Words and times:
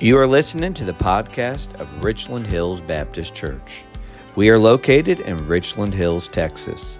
You 0.00 0.18
are 0.18 0.28
listening 0.28 0.74
to 0.74 0.84
the 0.84 0.92
podcast 0.92 1.74
of 1.80 2.04
Richland 2.04 2.46
Hills 2.46 2.80
Baptist 2.80 3.34
Church. 3.34 3.82
We 4.36 4.48
are 4.50 4.58
located 4.58 5.18
in 5.18 5.48
Richland 5.48 5.92
Hills, 5.92 6.28
Texas. 6.28 6.96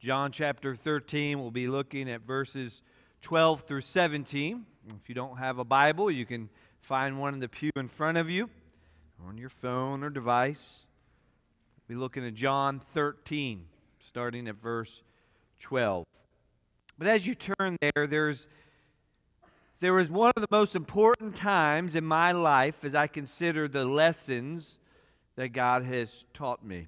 John 0.00 0.32
chapter 0.32 0.74
13, 0.74 1.38
we'll 1.38 1.50
be 1.50 1.68
looking 1.68 2.10
at 2.10 2.22
verses 2.22 2.80
12 3.20 3.64
through 3.68 3.82
17. 3.82 4.64
If 4.88 5.10
you 5.10 5.14
don't 5.14 5.36
have 5.36 5.58
a 5.58 5.64
Bible, 5.64 6.10
you 6.10 6.24
can 6.24 6.48
find 6.80 7.20
one 7.20 7.34
in 7.34 7.40
the 7.40 7.48
pew 7.48 7.70
in 7.76 7.90
front 7.90 8.16
of 8.16 8.30
you 8.30 8.48
on 9.28 9.36
your 9.36 9.50
phone 9.50 10.02
or 10.02 10.08
device. 10.08 10.62
We'll 11.86 11.96
be 11.96 12.00
looking 12.00 12.26
at 12.26 12.32
John 12.32 12.80
13, 12.94 13.66
starting 14.08 14.48
at 14.48 14.54
verse 14.62 15.02
12. 15.60 16.06
But 16.96 17.06
as 17.06 17.26
you 17.26 17.34
turn 17.34 17.76
there, 17.82 18.06
there's 18.06 18.46
there 19.80 19.92
was 19.92 20.08
one 20.08 20.32
of 20.34 20.40
the 20.40 20.48
most 20.50 20.76
important 20.76 21.36
times 21.36 21.94
in 21.94 22.04
my 22.06 22.32
life 22.32 22.76
as 22.84 22.94
I 22.94 23.06
consider 23.06 23.68
the 23.68 23.84
lessons 23.84 24.78
that 25.36 25.50
God 25.50 25.84
has 25.84 26.08
taught 26.32 26.64
me. 26.64 26.86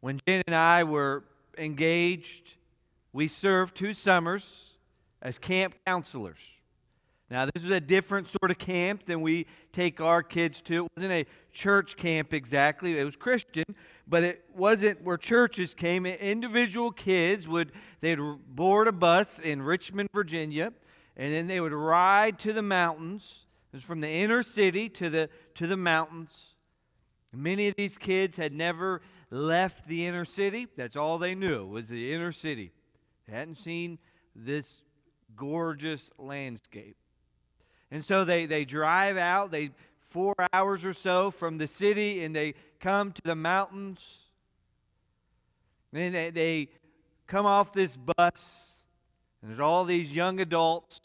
When 0.00 0.20
Jen 0.26 0.42
and 0.46 0.54
I 0.54 0.84
were 0.84 1.24
engaged. 1.58 2.56
We 3.12 3.28
served 3.28 3.76
two 3.76 3.94
summers 3.94 4.44
as 5.22 5.38
camp 5.38 5.74
counselors. 5.86 6.38
Now, 7.30 7.44
this 7.44 7.62
was 7.62 7.72
a 7.72 7.80
different 7.80 8.28
sort 8.40 8.50
of 8.50 8.58
camp 8.58 9.04
than 9.04 9.20
we 9.20 9.46
take 9.72 10.00
our 10.00 10.22
kids 10.22 10.62
to. 10.62 10.86
It 10.86 10.90
wasn't 10.96 11.12
a 11.12 11.26
church 11.52 11.96
camp 11.96 12.32
exactly. 12.32 12.98
It 12.98 13.04
was 13.04 13.16
Christian, 13.16 13.64
but 14.06 14.22
it 14.22 14.44
wasn't 14.54 15.02
where 15.02 15.18
churches 15.18 15.74
came. 15.74 16.06
Individual 16.06 16.90
kids 16.90 17.46
would 17.46 17.72
they'd 18.00 18.18
board 18.48 18.88
a 18.88 18.92
bus 18.92 19.28
in 19.40 19.60
Richmond, 19.60 20.08
Virginia, 20.14 20.72
and 21.18 21.34
then 21.34 21.46
they 21.48 21.60
would 21.60 21.72
ride 21.72 22.38
to 22.40 22.54
the 22.54 22.62
mountains. 22.62 23.22
It 23.72 23.76
was 23.76 23.84
from 23.84 24.00
the 24.00 24.08
inner 24.08 24.42
city 24.42 24.88
to 24.90 25.10
the 25.10 25.28
to 25.56 25.66
the 25.66 25.76
mountains. 25.76 26.30
Many 27.34 27.68
of 27.68 27.74
these 27.76 27.98
kids 27.98 28.38
had 28.38 28.54
never 28.54 29.02
left 29.30 29.86
the 29.88 30.06
inner 30.06 30.24
city. 30.24 30.68
That's 30.76 30.96
all 30.96 31.18
they 31.18 31.34
knew 31.34 31.66
was 31.66 31.86
the 31.86 32.12
inner 32.12 32.32
city. 32.32 32.72
They 33.26 33.34
hadn't 33.34 33.58
seen 33.58 33.98
this 34.34 34.66
gorgeous 35.36 36.00
landscape. 36.18 36.96
And 37.90 38.04
so 38.04 38.24
they, 38.24 38.46
they 38.46 38.64
drive 38.64 39.16
out, 39.16 39.50
they 39.50 39.70
four 40.10 40.34
hours 40.52 40.84
or 40.84 40.94
so 40.94 41.30
from 41.30 41.58
the 41.58 41.66
city, 41.66 42.24
and 42.24 42.34
they 42.34 42.54
come 42.80 43.12
to 43.12 43.22
the 43.24 43.34
mountains. 43.34 43.98
And 45.92 46.14
they, 46.14 46.30
they 46.30 46.68
come 47.26 47.46
off 47.46 47.72
this 47.72 47.96
bus, 47.96 48.40
and 49.42 49.50
there's 49.50 49.60
all 49.60 49.84
these 49.84 50.10
young 50.10 50.40
adults, 50.40 51.00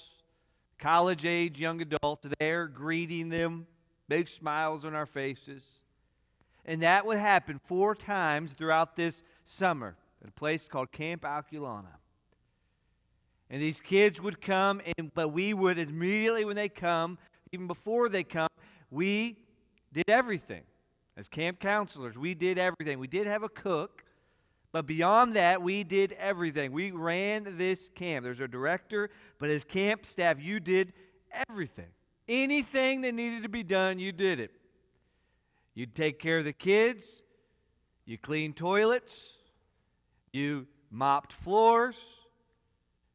college 0.79 1.25
age 1.25 1.57
young 1.57 1.81
adults 1.81 2.25
there 2.39 2.67
greeting 2.67 3.29
them, 3.29 3.66
big 4.09 4.27
smiles 4.27 4.83
on 4.85 4.94
our 4.94 5.05
faces. 5.05 5.63
And 6.66 6.81
that 6.81 7.06
would 7.06 7.17
happen 7.17 7.59
four 7.67 7.95
times 7.95 8.52
throughout 8.58 8.95
this 8.95 9.23
summer 9.58 9.95
at 10.22 10.30
a 10.30 10.31
place 10.31 10.67
called 10.67 10.92
Camp 10.92 11.23
Alkulana. 11.23 11.95
And 13.50 13.61
these 13.61 13.80
kids 13.81 14.22
would 14.22 14.42
come, 14.42 14.81
and 14.97 15.14
but 15.14 15.30
we 15.30 15.53
would 15.53 15.78
immediately 15.78 16.45
when 16.45 16.56
they 16.56 16.69
come, 16.69 17.17
even 17.52 17.67
before 17.67 18.09
they 18.09 18.24
come, 18.24 18.50
we 18.90 19.38
did 19.91 20.09
everything. 20.09 20.63
As 21.18 21.28
camp 21.28 21.59
counselors, 21.59 22.18
we 22.18 22.34
did 22.34 22.57
everything. 22.57 22.97
We 22.97 23.07
did 23.07 23.28
have 23.28 23.44
a 23.44 23.50
cook, 23.50 24.03
but 24.72 24.88
beyond 24.88 25.35
that, 25.35 25.62
we 25.62 25.84
did 25.84 26.13
everything. 26.13 26.72
We 26.72 26.90
ran 26.90 27.57
this 27.57 27.80
camp. 27.94 28.24
There's 28.24 28.40
a 28.40 28.47
director, 28.47 29.12
but 29.38 29.50
as 29.50 29.63
camp 29.63 30.07
staff, 30.07 30.38
you 30.40 30.59
did 30.59 30.94
everything. 31.47 31.90
Anything 32.28 33.01
that 33.01 33.13
needed 33.13 33.44
to 33.44 33.50
be 33.50 33.62
done, 33.62 34.00
you 34.00 34.12
did 34.12 34.40
it. 34.40 34.51
You'd 35.75 35.95
take 35.95 36.19
care 36.19 36.39
of 36.39 36.45
the 36.45 36.53
kids. 36.53 37.06
You 38.06 38.17
cleaned 38.17 38.57
toilets. 38.57 39.11
You 40.31 40.67
mopped 40.91 41.34
floors. 41.44 41.95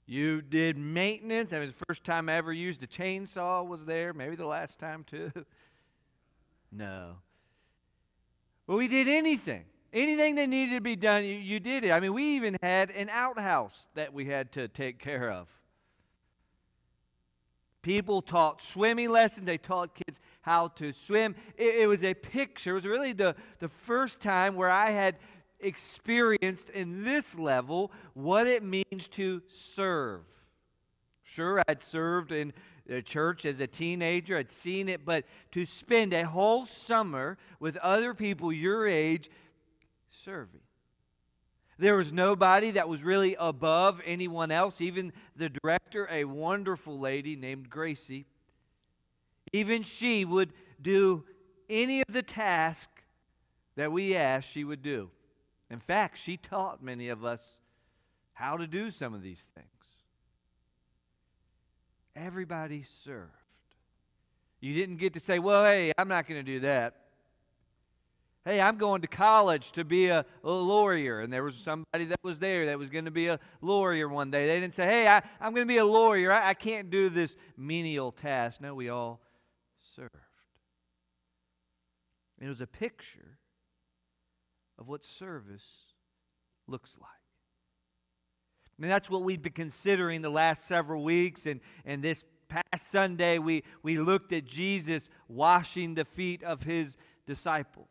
You 0.07 0.41
did 0.41 0.79
maintenance. 0.79 1.51
That 1.51 1.61
was 1.61 1.71
the 1.71 1.85
first 1.87 2.03
time 2.05 2.29
I 2.29 2.37
ever 2.37 2.53
used 2.53 2.83
a 2.83 2.87
chainsaw 2.87 3.67
was 3.67 3.85
there. 3.85 4.13
Maybe 4.13 4.37
the 4.37 4.47
last 4.47 4.79
time 4.79 5.05
too. 5.05 5.31
no. 6.73 7.17
Well, 8.67 8.79
we 8.79 8.89
did 8.89 9.09
anything. 9.09 9.65
Anything 9.93 10.35
that 10.37 10.49
needed 10.49 10.75
to 10.75 10.81
be 10.81 10.97
done, 10.97 11.25
you, 11.25 11.35
you 11.35 11.61
did 11.61 11.85
it. 11.85 11.91
I 11.91 12.01
mean, 12.01 12.13
we 12.13 12.37
even 12.37 12.57
had 12.63 12.91
an 12.91 13.09
outhouse 13.09 13.75
that 13.95 14.13
we 14.13 14.27
had 14.27 14.53
to 14.53 14.69
take 14.69 14.99
care 14.99 15.31
of. 15.31 15.49
People 17.83 18.23
taught 18.23 18.61
swimming 18.73 19.11
lessons. 19.11 19.47
They 19.47 19.59
taught 19.59 19.95
kids 19.95 20.19
how 20.43 20.69
to 20.69 20.93
swim. 21.07 21.35
It, 21.57 21.83
it, 21.83 21.87
was 21.87 22.03
a 22.03 22.15
picture. 22.15 22.73
It 22.73 22.75
was 22.75 22.85
really 22.85 23.13
the, 23.13 23.37
the 23.61 23.69
first 23.87 24.21
time 24.21 24.57
where 24.57 24.71
I 24.71 24.91
had 24.91 25.17
experienced 25.61 26.71
in 26.71 27.05
this 27.05 27.35
level 27.37 27.93
what 28.15 28.47
it 28.47 28.63
means 28.63 29.09
to 29.13 29.43
serve. 29.77 30.23
Sure, 31.23 31.63
I'd 31.69 31.83
served 31.83 32.33
in 32.33 32.53
the 32.87 33.03
church 33.03 33.45
as 33.45 33.61
a 33.61 33.67
teenager, 33.67 34.39
I'd 34.39 34.51
seen 34.51 34.89
it, 34.89 35.05
but 35.05 35.25
to 35.53 35.67
spend 35.67 36.15
a 36.15 36.27
whole 36.27 36.67
summer 36.87 37.37
with 37.61 37.77
other 37.77 38.15
people 38.15 38.53
your 38.53 38.89
age 38.89 39.31
serving. 40.25 40.61
There 41.79 41.97
was 41.97 42.13
nobody 42.13 42.73
that 42.73 42.89
was 42.89 43.03
really 43.03 43.37
above 43.39 44.01
anyone 44.05 44.51
else, 44.51 44.81
even 44.81 45.13
the 45.37 45.49
director, 45.49 46.09
a 46.11 46.25
wonderful 46.25 46.99
lady 46.99 47.37
named 47.37 47.71
Gracie. 47.71 48.27
Even 49.53 49.85
she 49.85 50.25
would 50.25 50.53
do 50.83 51.25
any 51.71 52.01
of 52.01 52.13
the 52.13 52.23
tasks 52.23 52.87
that 53.77 53.93
we 53.93 54.17
asked 54.17 54.49
she 54.53 54.65
would 54.65 54.83
do. 54.83 55.09
In 55.71 55.79
fact, 55.79 56.19
she 56.25 56.37
taught 56.37 56.83
many 56.83 57.11
of 57.11 57.25
us 57.25 57.41
how 58.33 58.57
to 58.57 58.67
do 58.67 58.91
some 58.91 59.15
of 59.15 59.23
these 59.23 59.43
things. 59.55 59.69
Everybody 62.17 62.85
served. 63.05 63.31
You 64.61 64.75
didn't 64.75 64.97
get 64.97 65.15
to 65.15 65.21
say, 65.21 65.39
well, 65.39 65.65
hey, 65.65 65.93
I'm 65.97 66.09
not 66.09 66.27
going 66.27 66.45
to 66.45 66.53
do 66.53 66.61
that 66.61 66.97
hey, 68.49 68.63
I'm 68.63 68.79
going 68.79 69.03
to 69.03 69.09
college 69.09 69.73
to 69.73 69.85
be 69.85 70.07
a, 70.07 70.25
a, 70.43 70.51
lawyer. 70.51 71.21
And 71.21 71.31
there 71.31 71.45
was 71.45 71.55
somebody 71.65 72.07
that 72.07 72.21
was 72.23 72.39
there 72.39 72.67
that 72.67 72.79
was 72.79 72.89
going 72.89 73.05
to 73.05 73.11
be 73.11 73.27
a 73.27 73.39
lawyer 73.61 74.09
one 74.09 74.31
day. 74.31 74.47
They 74.47 74.59
didn't 74.59 74.75
say, 74.75 74.87
hey, 74.87 75.07
I, 75.07 75.19
am 75.41 75.53
going 75.53 75.67
to 75.67 75.73
be 75.73 75.77
a 75.77 75.85
lawyer. 75.85 76.33
I, 76.33 76.51
I 76.51 76.55
can't 76.55 76.91
do 76.91 77.11
this 77.11 77.31
menial 77.59 78.11
task. 78.11 78.59
No, 78.61 78.75
we 78.75 78.89
all 78.89 79.21
served. 79.95 80.15
It 82.41 82.49
was 82.49 82.63
a 82.63 82.67
picture 82.67 83.37
of 84.79 84.89
what 84.89 85.03
service 85.19 85.67
looks 86.67 86.91
like. 86.99 87.11
I 88.79 88.83
mean, 88.83 88.89
that's 88.89 89.11
what 89.11 89.25
we've 89.25 89.43
been 89.43 89.53
considering 89.53 90.23
the 90.23 90.31
last 90.31 90.67
several 90.69 91.05
weeks. 91.05 91.45
And, 91.45 91.61
and 91.85 92.03
this 92.03 92.25
past 92.49 92.91
Sunday, 92.91 93.39
we, 93.39 93.63
we 93.83 93.99
looked 93.99 94.33
at 94.33 94.47
Jesus 94.47 95.07
washing 95.29 95.95
the 95.95 96.07
feet 96.17 96.43
of 96.45 96.63
his 96.63 96.97
disciples. 97.27 97.89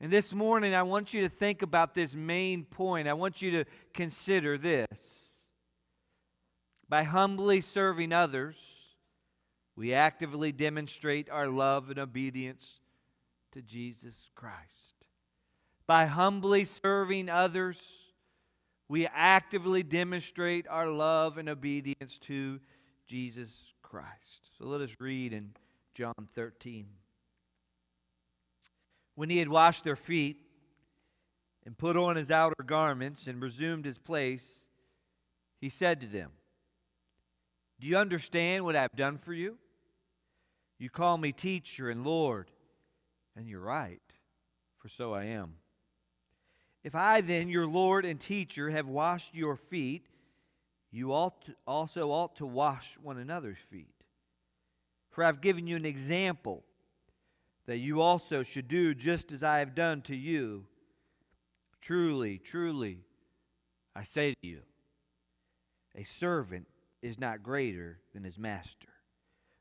And 0.00 0.10
this 0.10 0.32
morning, 0.32 0.74
I 0.74 0.82
want 0.84 1.12
you 1.12 1.22
to 1.22 1.28
think 1.28 1.60
about 1.60 1.94
this 1.94 2.14
main 2.14 2.64
point. 2.64 3.06
I 3.06 3.12
want 3.12 3.42
you 3.42 3.50
to 3.50 3.64
consider 3.92 4.56
this. 4.56 4.86
By 6.88 7.02
humbly 7.02 7.60
serving 7.60 8.12
others, 8.12 8.56
we 9.76 9.92
actively 9.92 10.52
demonstrate 10.52 11.28
our 11.28 11.48
love 11.48 11.90
and 11.90 11.98
obedience 11.98 12.64
to 13.52 13.62
Jesus 13.62 14.14
Christ. 14.34 14.56
By 15.86 16.06
humbly 16.06 16.66
serving 16.82 17.28
others, 17.28 17.76
we 18.88 19.06
actively 19.06 19.82
demonstrate 19.82 20.66
our 20.66 20.88
love 20.88 21.36
and 21.36 21.48
obedience 21.48 22.18
to 22.26 22.58
Jesus 23.06 23.50
Christ. 23.82 24.08
So 24.58 24.66
let 24.66 24.80
us 24.80 24.90
read 24.98 25.32
in 25.32 25.50
John 25.94 26.28
13. 26.34 26.86
When 29.20 29.28
he 29.28 29.36
had 29.36 29.50
washed 29.50 29.84
their 29.84 29.96
feet 29.96 30.38
and 31.66 31.76
put 31.76 31.94
on 31.94 32.16
his 32.16 32.30
outer 32.30 32.64
garments 32.64 33.26
and 33.26 33.42
resumed 33.42 33.84
his 33.84 33.98
place, 33.98 34.48
he 35.60 35.68
said 35.68 36.00
to 36.00 36.06
them, 36.06 36.30
Do 37.78 37.86
you 37.86 37.98
understand 37.98 38.64
what 38.64 38.76
I've 38.76 38.96
done 38.96 39.18
for 39.18 39.34
you? 39.34 39.58
You 40.78 40.88
call 40.88 41.18
me 41.18 41.32
teacher 41.32 41.90
and 41.90 42.02
Lord, 42.02 42.50
and 43.36 43.46
you're 43.46 43.60
right, 43.60 44.00
for 44.78 44.88
so 44.88 45.12
I 45.12 45.24
am. 45.24 45.56
If 46.82 46.94
I 46.94 47.20
then, 47.20 47.50
your 47.50 47.66
Lord 47.66 48.06
and 48.06 48.18
teacher, 48.18 48.70
have 48.70 48.86
washed 48.86 49.34
your 49.34 49.56
feet, 49.56 50.06
you 50.90 51.12
ought 51.12 51.46
also 51.66 52.10
ought 52.10 52.36
to 52.36 52.46
wash 52.46 52.86
one 53.02 53.18
another's 53.18 53.58
feet. 53.70 53.92
For 55.10 55.22
I've 55.24 55.42
given 55.42 55.66
you 55.66 55.76
an 55.76 55.84
example 55.84 56.64
that 57.70 57.78
you 57.78 58.00
also 58.00 58.42
should 58.42 58.66
do 58.66 58.92
just 58.92 59.30
as 59.30 59.44
I 59.44 59.60
have 59.60 59.76
done 59.76 60.02
to 60.08 60.16
you. 60.16 60.64
Truly, 61.80 62.38
truly, 62.38 62.98
I 63.94 64.02
say 64.12 64.34
to 64.34 64.48
you, 64.48 64.58
a 65.94 66.04
servant 66.18 66.66
is 67.00 67.16
not 67.16 67.44
greater 67.44 68.00
than 68.12 68.24
his 68.24 68.36
master, 68.36 68.88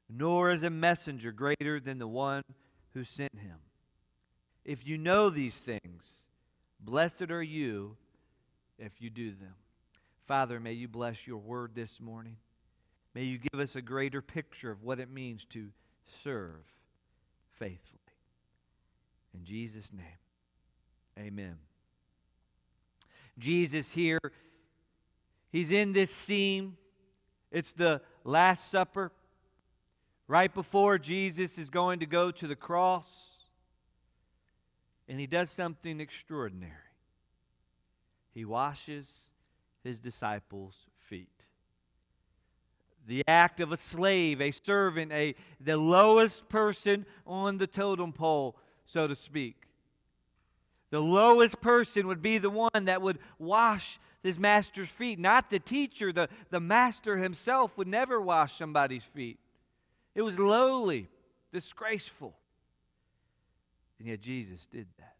nor 0.09 0.51
is 0.51 0.63
a 0.63 0.71
messenger 0.71 1.31
greater 1.31 1.79
than 1.79 1.99
the 1.99 2.07
one 2.07 2.41
who 2.95 3.03
sent 3.03 3.37
him. 3.37 3.57
If 4.65 4.87
you 4.87 4.97
know 4.97 5.29
these 5.29 5.55
things, 5.63 6.03
blessed 6.79 7.29
are 7.29 7.43
you 7.43 7.95
if 8.79 8.93
you 8.97 9.11
do 9.11 9.29
them. 9.35 9.53
Father, 10.27 10.59
may 10.59 10.73
you 10.73 10.87
bless 10.87 11.27
your 11.27 11.37
word 11.37 11.73
this 11.75 11.99
morning. 11.99 12.37
May 13.13 13.25
you 13.25 13.37
give 13.37 13.59
us 13.59 13.75
a 13.75 13.83
greater 13.83 14.23
picture 14.23 14.71
of 14.71 14.81
what 14.81 14.99
it 14.99 15.11
means 15.11 15.45
to 15.51 15.67
serve 16.23 16.55
faithfully. 17.59 17.98
In 19.33 19.45
Jesus' 19.45 19.89
name, 19.93 20.05
amen. 21.17 21.55
Jesus 23.37 23.85
here, 23.91 24.19
he's 25.51 25.71
in 25.71 25.93
this 25.93 26.09
scene. 26.27 26.75
It's 27.51 27.71
the 27.73 28.01
Last 28.23 28.69
Supper. 28.69 29.11
Right 30.27 30.53
before 30.53 30.99
Jesus 30.99 31.57
is 31.57 31.69
going 31.69 32.01
to 32.01 32.05
go 32.05 32.31
to 32.31 32.47
the 32.47 32.55
cross. 32.55 33.07
And 35.07 35.19
he 35.19 35.25
does 35.25 35.49
something 35.49 35.99
extraordinary. 35.99 36.73
He 38.33 38.45
washes 38.45 39.07
his 39.83 39.97
disciples' 39.99 40.75
feet. 41.09 41.29
The 43.07 43.23
act 43.27 43.59
of 43.59 43.71
a 43.71 43.77
slave, 43.77 44.39
a 44.39 44.51
servant, 44.51 45.11
a, 45.11 45.33
the 45.59 45.77
lowest 45.77 46.47
person 46.47 47.07
on 47.25 47.57
the 47.57 47.65
totem 47.65 48.13
pole, 48.13 48.55
so 48.93 49.07
to 49.07 49.15
speak. 49.15 49.55
The 50.91 50.99
lowest 50.99 51.61
person 51.61 52.07
would 52.07 52.21
be 52.21 52.37
the 52.37 52.49
one 52.49 52.85
that 52.85 53.01
would 53.01 53.19
wash 53.37 53.99
his 54.23 54.37
master's 54.39 54.89
feet, 54.97 55.19
not 55.19 55.49
the 55.49 55.59
teacher. 55.59 56.11
The, 56.11 56.29
the 56.49 56.59
master 56.59 57.17
himself 57.17 57.71
would 57.77 57.87
never 57.87 58.19
wash 58.19 58.57
somebody's 58.57 59.03
feet. 59.15 59.39
It 60.15 60.21
was 60.21 60.37
lowly, 60.37 61.07
disgraceful. 61.53 62.33
And 63.99 64.07
yet 64.07 64.21
Jesus 64.21 64.59
did 64.71 64.87
that. 64.97 65.15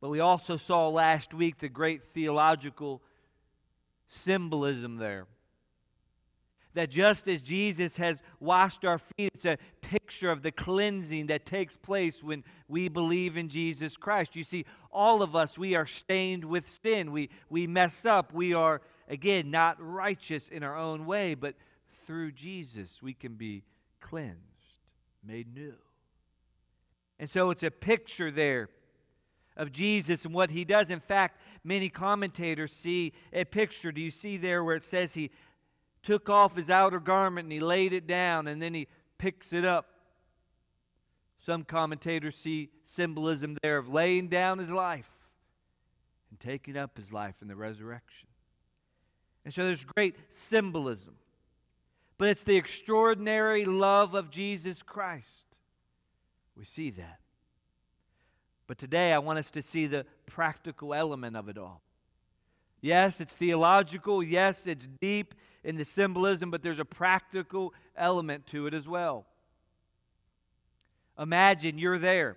But 0.00 0.10
we 0.10 0.20
also 0.20 0.58
saw 0.58 0.88
last 0.88 1.32
week 1.32 1.58
the 1.58 1.68
great 1.68 2.02
theological 2.12 3.00
symbolism 4.24 4.98
there. 4.98 5.26
That 6.74 6.90
just 6.90 7.26
as 7.28 7.40
Jesus 7.40 7.96
has 7.96 8.18
washed 8.40 8.84
our 8.84 9.00
feet, 9.16 9.30
it's 9.34 9.44
a 9.44 9.56
picture 9.90 10.30
of 10.30 10.42
the 10.42 10.52
cleansing 10.52 11.26
that 11.28 11.46
takes 11.46 11.76
place 11.76 12.22
when 12.22 12.44
we 12.68 12.88
believe 12.88 13.36
in 13.36 13.48
Jesus 13.48 13.96
Christ. 13.96 14.36
You 14.36 14.44
see, 14.44 14.64
all 14.92 15.22
of 15.22 15.34
us, 15.34 15.58
we 15.58 15.74
are 15.74 15.86
stained 15.86 16.44
with 16.44 16.64
sin. 16.82 17.12
We, 17.12 17.30
we 17.50 17.66
mess 17.66 18.04
up. 18.04 18.32
We 18.32 18.54
are, 18.54 18.80
again, 19.08 19.50
not 19.50 19.76
righteous 19.80 20.48
in 20.48 20.62
our 20.62 20.76
own 20.76 21.06
way, 21.06 21.34
but 21.34 21.54
through 22.06 22.32
Jesus, 22.32 22.88
we 23.02 23.14
can 23.14 23.34
be 23.34 23.62
cleansed, 24.00 24.38
made 25.26 25.54
new. 25.54 25.74
And 27.18 27.30
so 27.30 27.50
it's 27.50 27.62
a 27.62 27.70
picture 27.70 28.30
there 28.30 28.68
of 29.56 29.72
Jesus 29.72 30.24
and 30.24 30.34
what 30.34 30.50
he 30.50 30.64
does. 30.64 30.90
In 30.90 31.00
fact, 31.00 31.40
many 31.62 31.88
commentators 31.88 32.72
see 32.72 33.12
a 33.32 33.44
picture. 33.44 33.92
Do 33.92 34.00
you 34.00 34.10
see 34.10 34.36
there 34.36 34.64
where 34.64 34.76
it 34.76 34.84
says 34.84 35.12
he 35.12 35.30
took 36.02 36.28
off 36.28 36.56
his 36.56 36.70
outer 36.70 37.00
garment 37.00 37.44
and 37.44 37.52
he 37.52 37.60
laid 37.60 37.92
it 37.92 38.06
down 38.06 38.48
and 38.48 38.60
then 38.60 38.74
he 38.74 38.88
picks 39.18 39.52
it 39.52 39.64
up? 39.64 39.86
Some 41.46 41.64
commentators 41.64 42.36
see 42.42 42.70
symbolism 42.84 43.58
there 43.62 43.78
of 43.78 43.88
laying 43.88 44.28
down 44.28 44.58
his 44.58 44.70
life 44.70 45.08
and 46.30 46.40
taking 46.40 46.76
up 46.76 46.96
his 46.96 47.12
life 47.12 47.34
in 47.42 47.48
the 47.48 47.56
resurrection. 47.56 48.28
And 49.44 49.52
so 49.52 49.64
there's 49.64 49.84
great 49.84 50.16
symbolism. 50.48 51.14
But 52.16 52.28
it's 52.28 52.44
the 52.44 52.56
extraordinary 52.56 53.64
love 53.64 54.14
of 54.14 54.30
Jesus 54.30 54.80
Christ. 54.82 55.26
We 56.56 56.64
see 56.64 56.90
that. 56.92 57.18
But 58.66 58.78
today 58.78 59.12
I 59.12 59.18
want 59.18 59.38
us 59.38 59.50
to 59.50 59.62
see 59.62 59.86
the 59.86 60.06
practical 60.26 60.94
element 60.94 61.36
of 61.36 61.48
it 61.48 61.58
all. 61.58 61.82
Yes, 62.84 63.18
it's 63.18 63.32
theological. 63.32 64.22
Yes, 64.22 64.58
it's 64.66 64.86
deep 65.00 65.34
in 65.64 65.76
the 65.76 65.86
symbolism, 65.86 66.50
but 66.50 66.62
there's 66.62 66.78
a 66.78 66.84
practical 66.84 67.72
element 67.96 68.46
to 68.48 68.66
it 68.66 68.74
as 68.74 68.86
well. 68.86 69.24
Imagine 71.18 71.78
you're 71.78 71.98
there. 71.98 72.36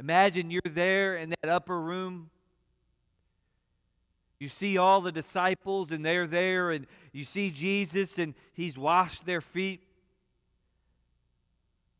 Imagine 0.00 0.50
you're 0.50 0.60
there 0.68 1.18
in 1.18 1.30
that 1.30 1.48
upper 1.48 1.80
room. 1.80 2.30
You 4.40 4.48
see 4.48 4.76
all 4.76 5.00
the 5.00 5.12
disciples, 5.12 5.92
and 5.92 6.04
they're 6.04 6.26
there, 6.26 6.72
and 6.72 6.84
you 7.12 7.24
see 7.26 7.52
Jesus, 7.52 8.18
and 8.18 8.34
he's 8.54 8.76
washed 8.76 9.24
their 9.24 9.40
feet. 9.40 9.82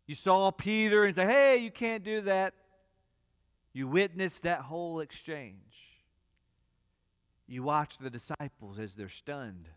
You 0.08 0.16
saw 0.16 0.50
Peter 0.50 1.04
and 1.04 1.14
say, 1.14 1.24
Hey, 1.24 1.56
you 1.58 1.70
can't 1.70 2.02
do 2.02 2.22
that. 2.22 2.52
You 3.72 3.86
witnessed 3.86 4.42
that 4.42 4.62
whole 4.62 4.98
exchange. 4.98 5.85
You 7.48 7.62
watch 7.62 7.96
the 7.98 8.10
disciples 8.10 8.78
as 8.78 8.94
they're 8.94 9.08
stunned. 9.08 9.68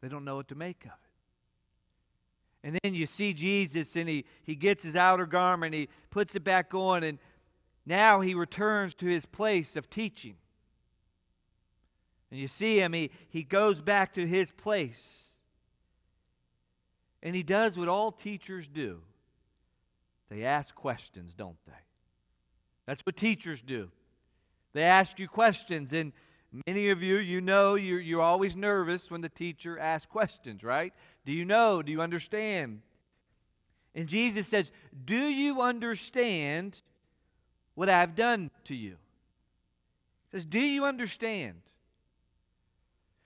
They 0.00 0.08
don't 0.08 0.24
know 0.24 0.36
what 0.36 0.48
to 0.48 0.54
make 0.54 0.84
of 0.84 0.92
it. 0.92 2.66
And 2.68 2.78
then 2.82 2.94
you 2.94 3.06
see 3.06 3.34
Jesus 3.34 3.94
and 3.94 4.08
he, 4.08 4.24
he 4.44 4.54
gets 4.54 4.82
his 4.82 4.96
outer 4.96 5.26
garment, 5.26 5.74
he 5.74 5.88
puts 6.10 6.34
it 6.34 6.44
back 6.44 6.74
on, 6.74 7.02
and 7.04 7.18
now 7.86 8.20
he 8.20 8.34
returns 8.34 8.94
to 8.94 9.06
his 9.06 9.24
place 9.26 9.76
of 9.76 9.88
teaching. 9.88 10.34
And 12.30 12.38
you 12.38 12.48
see 12.48 12.78
him, 12.78 12.92
he, 12.92 13.10
he 13.30 13.42
goes 13.42 13.80
back 13.80 14.14
to 14.14 14.26
his 14.26 14.50
place. 14.50 15.00
And 17.22 17.34
he 17.34 17.42
does 17.42 17.76
what 17.76 17.88
all 17.88 18.12
teachers 18.12 18.66
do 18.72 19.00
they 20.30 20.44
ask 20.44 20.74
questions, 20.74 21.32
don't 21.36 21.56
they? 21.66 21.72
That's 22.86 23.00
what 23.06 23.16
teachers 23.16 23.60
do. 23.66 23.90
They 24.78 24.84
ask 24.84 25.18
you 25.18 25.26
questions, 25.26 25.92
and 25.92 26.12
many 26.68 26.90
of 26.90 27.02
you, 27.02 27.16
you 27.16 27.40
know, 27.40 27.74
you're, 27.74 27.98
you're 27.98 28.22
always 28.22 28.54
nervous 28.54 29.10
when 29.10 29.20
the 29.20 29.28
teacher 29.28 29.76
asks 29.76 30.06
questions, 30.06 30.62
right? 30.62 30.92
Do 31.26 31.32
you 31.32 31.44
know? 31.44 31.82
Do 31.82 31.90
you 31.90 32.00
understand? 32.00 32.82
And 33.96 34.06
Jesus 34.06 34.46
says, 34.46 34.70
Do 35.04 35.16
you 35.16 35.62
understand 35.62 36.76
what 37.74 37.88
I've 37.88 38.14
done 38.14 38.52
to 38.66 38.76
you? 38.76 38.94
He 40.30 40.36
says, 40.36 40.44
Do 40.44 40.60
you 40.60 40.84
understand? 40.84 41.60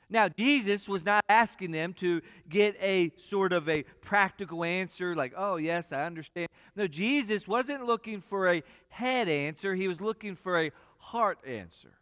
Now, 0.09 0.29
Jesus 0.29 0.89
was 0.89 1.05
not 1.05 1.23
asking 1.29 1.73
them 1.73 1.93
to 1.95 2.23
get 2.49 2.77
a 2.81 3.13
sort 3.31 3.53
of 3.53 3.69
a 3.69 3.83
practical 4.03 4.63
answer 4.63 5.15
like, 5.15 5.33
oh, 5.37 5.57
yes, 5.57 5.91
I 5.91 6.05
understand. 6.05 6.49
No, 6.77 6.87
Jesus 6.87 7.49
wasn't 7.49 7.87
looking 7.87 8.23
for 8.29 8.53
a 8.53 8.63
head 8.91 9.29
answer, 9.31 9.75
he 9.75 9.89
was 9.89 10.03
looking 10.03 10.37
for 10.37 10.65
a 10.65 10.71
heart 11.03 11.39
answer. 11.47 11.93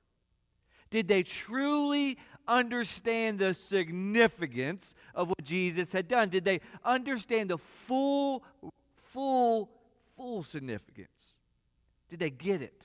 Did 0.91 1.09
they 1.09 1.23
truly 1.23 2.19
understand 2.47 3.39
the 3.39 3.55
significance 3.69 4.85
of 5.15 5.29
what 5.29 5.43
Jesus 5.45 5.91
had 5.91 6.07
done? 6.07 6.29
Did 6.31 6.45
they 6.45 6.61
understand 6.85 7.51
the 7.51 7.59
full, 7.87 8.43
full, 9.13 9.71
full 10.17 10.45
significance? 10.45 11.09
Did 12.11 12.19
they 12.19 12.31
get 12.31 12.61
it? 12.61 12.85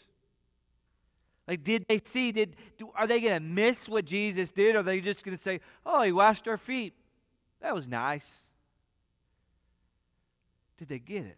Like, 1.47 1.63
did 1.63 1.85
they 1.87 1.99
see? 2.13 2.31
Did 2.31 2.55
do, 2.77 2.89
are 2.95 3.05
they 3.05 3.19
going 3.19 3.33
to 3.33 3.39
miss 3.39 3.87
what 3.87 4.05
Jesus 4.05 4.49
did? 4.51 4.75
Or 4.75 4.79
are 4.79 4.83
they 4.83 5.01
just 5.01 5.23
going 5.23 5.37
to 5.37 5.43
say, 5.43 5.59
"Oh, 5.85 6.01
he 6.01 6.11
washed 6.11 6.47
our 6.47 6.57
feet. 6.57 6.93
That 7.61 7.75
was 7.75 7.87
nice." 7.87 8.25
Did 10.79 10.89
they 10.89 10.99
get 10.99 11.25
it? 11.25 11.37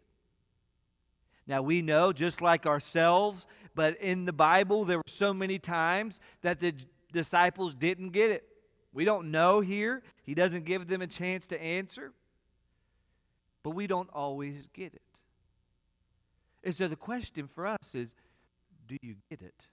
Now 1.45 1.61
we 1.61 1.81
know, 1.81 2.11
just 2.13 2.41
like 2.41 2.65
ourselves, 2.65 3.45
but 3.77 4.01
in 4.01 4.25
the 4.25 4.33
Bible 4.33 4.85
there 4.85 4.97
were 4.97 5.03
so 5.19 5.35
many 5.35 5.59
times 5.59 6.19
that 6.41 6.59
the 6.59 6.73
disciples 7.13 7.75
didn't 7.75 8.09
get 8.09 8.31
it. 8.31 8.43
We 8.91 9.05
don't 9.05 9.29
know 9.29 9.61
here. 9.61 10.01
He 10.23 10.33
doesn't 10.33 10.65
give 10.65 10.87
them 10.87 11.03
a 11.03 11.07
chance 11.07 11.45
to 11.47 11.61
answer. 11.61 12.11
But 13.61 13.75
we 13.75 13.85
don't 13.85 14.09
always 14.11 14.55
get 14.73 14.95
it. 14.95 15.01
And 16.63 16.73
so 16.73 16.87
the 16.87 16.95
question 16.95 17.47
for 17.53 17.67
us 17.67 17.77
is 17.93 18.09
do 18.87 18.97
you 19.03 19.13
get 19.29 19.43
it? 19.43 19.67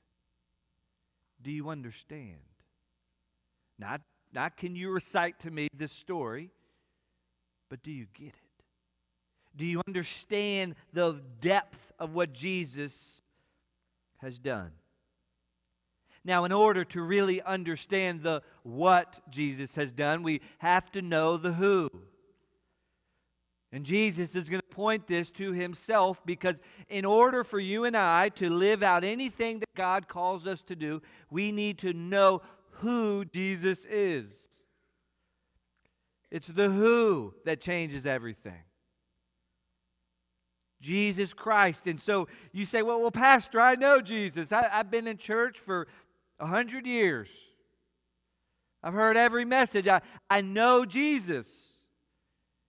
Do 1.42 1.50
you 1.50 1.70
understand? 1.70 2.36
Not, 3.78 4.02
not 4.34 4.58
can 4.58 4.76
you 4.76 4.90
recite 4.90 5.40
to 5.40 5.50
me 5.50 5.68
this 5.74 5.92
story, 5.92 6.50
but 7.70 7.82
do 7.82 7.90
you 7.90 8.04
get 8.12 8.28
it? 8.28 8.64
Do 9.56 9.64
you 9.64 9.80
understand 9.88 10.74
the 10.92 11.22
depth 11.40 11.78
of 11.98 12.12
what 12.12 12.34
Jesus 12.34 13.22
has 14.24 14.38
done. 14.38 14.72
Now, 16.24 16.44
in 16.44 16.52
order 16.52 16.84
to 16.86 17.02
really 17.02 17.42
understand 17.42 18.22
the 18.22 18.42
what 18.62 19.14
Jesus 19.30 19.70
has 19.76 19.92
done, 19.92 20.22
we 20.22 20.40
have 20.58 20.90
to 20.92 21.02
know 21.02 21.36
the 21.36 21.52
who. 21.52 21.90
And 23.70 23.84
Jesus 23.84 24.34
is 24.34 24.48
going 24.48 24.62
to 24.62 24.74
point 24.74 25.06
this 25.06 25.30
to 25.32 25.52
himself 25.52 26.18
because, 26.24 26.56
in 26.88 27.04
order 27.04 27.44
for 27.44 27.60
you 27.60 27.84
and 27.84 27.96
I 27.96 28.30
to 28.36 28.48
live 28.48 28.82
out 28.82 29.04
anything 29.04 29.58
that 29.58 29.74
God 29.76 30.08
calls 30.08 30.46
us 30.46 30.62
to 30.68 30.76
do, 30.76 31.02
we 31.30 31.52
need 31.52 31.78
to 31.80 31.92
know 31.92 32.40
who 32.70 33.24
Jesus 33.26 33.78
is. 33.90 34.26
It's 36.30 36.46
the 36.46 36.70
who 36.70 37.34
that 37.44 37.60
changes 37.60 38.06
everything. 38.06 38.62
Jesus 40.84 41.32
Christ. 41.32 41.86
And 41.86 41.98
so 42.00 42.28
you 42.52 42.66
say, 42.66 42.82
well, 42.82 43.00
well, 43.00 43.10
Pastor, 43.10 43.60
I 43.60 43.74
know 43.74 44.00
Jesus. 44.00 44.52
I, 44.52 44.68
have 44.68 44.90
been 44.90 45.08
in 45.08 45.16
church 45.16 45.56
for 45.64 45.88
a 46.38 46.46
hundred 46.46 46.86
years. 46.86 47.28
I've 48.82 48.92
heard 48.92 49.16
every 49.16 49.46
message. 49.46 49.88
I, 49.88 50.02
I 50.28 50.42
know 50.42 50.84
Jesus. 50.84 51.48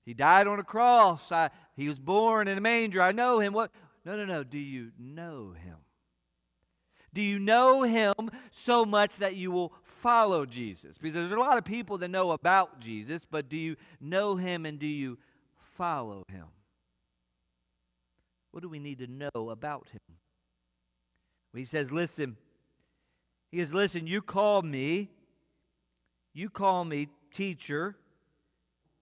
He 0.05 0.13
died 0.13 0.47
on 0.47 0.59
a 0.59 0.63
cross. 0.63 1.29
I, 1.29 1.49
he 1.75 1.89
was 1.89 1.99
born 1.99 2.47
in 2.47 2.57
a 2.57 2.61
manger. 2.61 3.01
I 3.01 3.11
know 3.11 3.39
him. 3.39 3.51
What? 3.51 3.71
No, 4.05 4.15
no, 4.15 4.23
no. 4.23 4.43
Do 4.43 4.57
you 4.57 4.91
know 4.97 5.53
him? 5.61 5.75
Do 7.13 7.21
you 7.21 7.37
know 7.37 7.83
him 7.83 8.13
so 8.65 8.85
much 8.85 9.17
that 9.17 9.35
you 9.35 9.51
will 9.51 9.73
follow 10.01 10.45
Jesus? 10.45 10.97
Because 10.97 11.13
there's 11.13 11.31
a 11.31 11.35
lot 11.35 11.57
of 11.57 11.65
people 11.65 11.97
that 11.97 12.09
know 12.09 12.31
about 12.31 12.79
Jesus, 12.79 13.25
but 13.29 13.49
do 13.49 13.57
you 13.57 13.75
know 13.99 14.37
him 14.37 14.65
and 14.65 14.79
do 14.79 14.87
you 14.87 15.17
follow 15.77 16.23
him? 16.29 16.45
What 18.55 18.61
do 18.61 18.69
we 18.69 18.79
need 18.79 18.99
to 18.99 19.07
know 19.07 19.49
about 19.49 19.89
him? 19.91 19.99
Well, 21.51 21.59
he 21.59 21.65
says, 21.65 21.91
Listen, 21.91 22.37
he 23.51 23.59
says, 23.59 23.73
Listen, 23.73 24.07
you 24.07 24.21
call 24.21 24.61
me, 24.61 25.09
you 26.33 26.49
call 26.49 26.85
me 26.85 27.09
teacher 27.33 27.97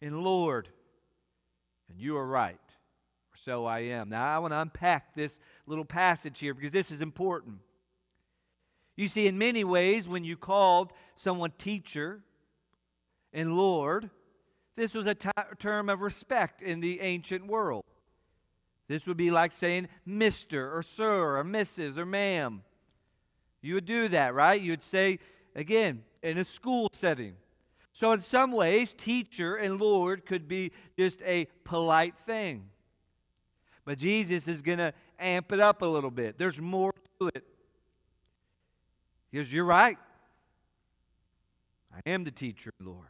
and 0.01 0.23
Lord, 0.23 0.69
and 1.87 1.99
you 2.01 2.17
are 2.17 2.25
right. 2.25 2.57
So 3.45 3.65
I 3.65 3.81
am. 3.81 4.09
Now, 4.09 4.35
I 4.35 4.39
want 4.39 4.53
to 4.53 4.59
unpack 4.59 5.13
this 5.13 5.37
little 5.67 5.85
passage 5.85 6.39
here 6.39 6.55
because 6.55 6.71
this 6.71 6.89
is 6.89 7.01
important. 7.01 7.57
You 8.95 9.07
see, 9.07 9.27
in 9.27 9.37
many 9.37 9.63
ways, 9.63 10.07
when 10.07 10.23
you 10.23 10.35
called 10.35 10.93
someone 11.17 11.53
teacher 11.59 12.21
and 13.31 13.55
Lord, 13.55 14.09
this 14.75 14.95
was 14.95 15.05
a 15.05 15.13
t- 15.13 15.29
term 15.59 15.89
of 15.89 16.01
respect 16.01 16.63
in 16.63 16.79
the 16.79 17.01
ancient 17.01 17.45
world. 17.45 17.83
This 18.93 19.07
would 19.07 19.17
be 19.17 19.31
like 19.31 19.53
saying 19.53 19.87
Mr. 20.07 20.71
or 20.71 20.83
Sir 20.95 21.39
or 21.39 21.43
Mrs. 21.43 21.97
or 21.97 22.05
Ma'am. 22.05 22.61
You 23.63 23.73
would 23.73 23.87
do 23.87 24.07
that, 24.09 24.35
right? 24.35 24.61
You 24.61 24.73
would 24.73 24.83
say, 24.83 25.17
again, 25.55 26.03
in 26.21 26.37
a 26.37 26.45
school 26.45 26.91
setting. 26.93 27.33
So, 27.93 28.11
in 28.11 28.21
some 28.21 28.51
ways, 28.51 28.93
teacher 28.95 29.55
and 29.55 29.81
Lord 29.81 30.27
could 30.27 30.47
be 30.47 30.73
just 30.95 31.19
a 31.23 31.47
polite 31.63 32.13
thing. 32.27 32.65
But 33.83 33.97
Jesus 33.97 34.47
is 34.47 34.61
going 34.61 34.77
to 34.77 34.93
amp 35.17 35.51
it 35.51 35.59
up 35.59 35.81
a 35.81 35.87
little 35.87 36.11
bit. 36.11 36.37
There's 36.37 36.59
more 36.59 36.93
to 37.19 37.31
it. 37.33 37.43
Because 39.31 39.51
you're 39.51 39.65
right. 39.65 39.97
I 41.91 42.07
am 42.11 42.25
the 42.25 42.31
teacher, 42.31 42.71
Lord. 42.79 43.07